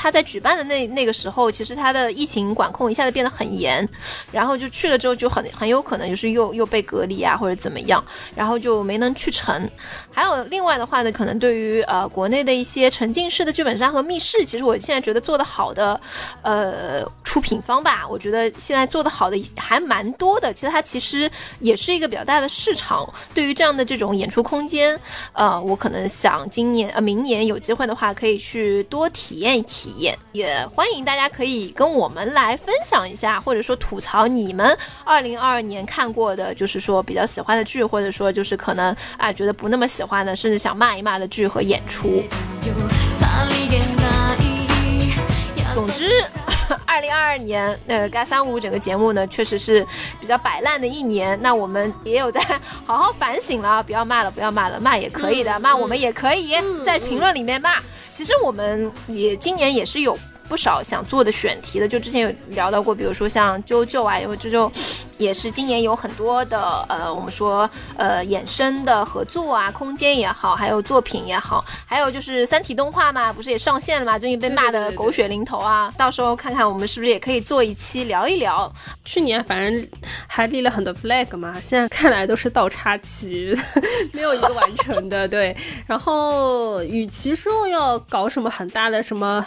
[0.00, 3.86] 他在举办的那那个时候，其实他的疫情管控一下子变得很严，
[4.32, 8.02] 然后就去了之后就很很有可能就是又又被隔离啊或者怎么样，
[8.34, 9.68] 然后就没能去成。
[10.10, 16.00] 还有另外的话呢，可能对于呃国内的一些沉浸式的剧本杀和密室，其实我现在觉得做的好的
[16.40, 19.38] 呃出品方吧，我觉得现在做的好的。
[19.56, 23.08] 还蛮多的，其实它其实也是一个比较大的市场。
[23.34, 24.98] 对于这样的这种演出空间，
[25.32, 30.18] 呃，我可能想今年呃明年有机会的话，可以去多体验一体验。
[30.32, 42.22] 也欢迎大家可以跟我们来分享一下，或者说吐槽你们二零二二年看过的，就是说比较喜欢的剧，或者说就是可能啊觉得不那么喜欢的，甚至想骂一骂的剧和演出。
[45.74, 46.24] 总之。
[47.00, 49.86] 二零二二年，那个《该三五》整个节目呢，确实是
[50.20, 51.38] 比较摆烂的一年。
[51.40, 52.38] 那我们也有在
[52.84, 56.54] 好好反省了，不要骂了，不要骂了，骂也可以的，骂我们也可以
[56.84, 57.76] 在评论里面骂。
[58.10, 60.14] 其实我们也今年也是有
[60.50, 64.70] 不少想做的选题的，就之前有聊到过，比如说像啾啾啊，因为啾啾。
[65.16, 67.68] 也是今年有很多的呃，我们说
[67.98, 74.18] 呃衍生的合作啊，空间也好，还有作品也好，还有就是三体动画嘛，不是也上线了嘛？
[74.18, 78.72] 最近被骂的狗血淋头啊，到时候看看我们是不是也可以做一期聊一聊。
[79.04, 79.86] 去年反正
[80.26, 83.54] 还立了很多 flag 嘛，现在看来都是倒插旗，
[84.14, 85.28] 没有一个完成的。
[85.28, 85.54] 对，
[85.86, 89.46] 然后与其说要搞什么很大的什么。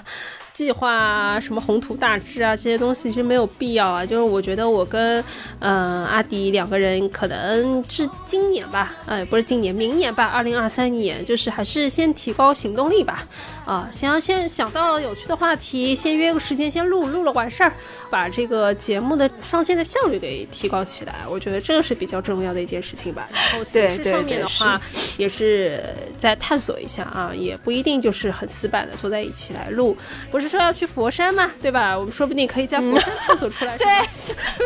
[0.54, 4.06] 计划啊，什么宏图大志啊，这些东西其实没有必要啊。
[4.06, 5.24] 就是我觉得我跟
[5.60, 13.28] 嗯阿迪两个人可能是今年吧，哎，不是今年，明年吧，二零二三年，就是还是先提高行动力吧。
[13.66, 17.74] 啊，想要先想到有趣的话题，先约个时间先录，录了完事儿，
[18.10, 21.26] 把这个节目的上线的效率给提高起来。
[21.30, 23.28] 我觉得这个是比较重要的一件事情吧。
[23.34, 24.80] 然后形式上面的话，
[25.18, 25.84] 也是
[26.18, 29.98] 在探索一下啊，也不一定就是很死板的坐在一起来录，
[30.32, 30.54] 不是。
[30.54, 31.98] 说要去佛山嘛，对吧？
[31.98, 33.76] 我们说不定可以在佛山探索出来。
[33.80, 33.88] 对，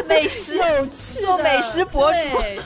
[0.05, 2.17] 美食有趣，做美食博主。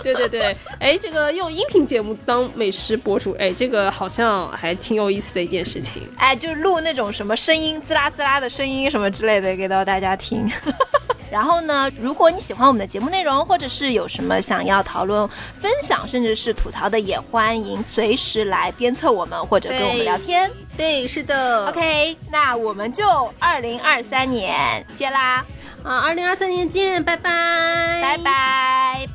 [0.02, 6.02] 对对对，哎，这个用音频节目当美食博主，哎，这个好像还挺有意思的一件事情。
[6.22, 10.48] 哎，就录那种什么声音，滋啦滋啦的声音什么之类的，给到大家听。
[11.32, 15.28] 然后呢，如果你喜欢我们的节目内容，或者是有什么想要讨论、
[15.60, 20.52] 分享，甚至是吐槽的，也欢迎随时来鞭策我们，或者跟我们聊天。
[20.78, 21.68] 对，是的。
[21.70, 23.08] OK，那我们就
[23.40, 25.44] 二零二三年见啦！
[25.84, 29.08] 啊，二零二三年见，拜拜，拜拜。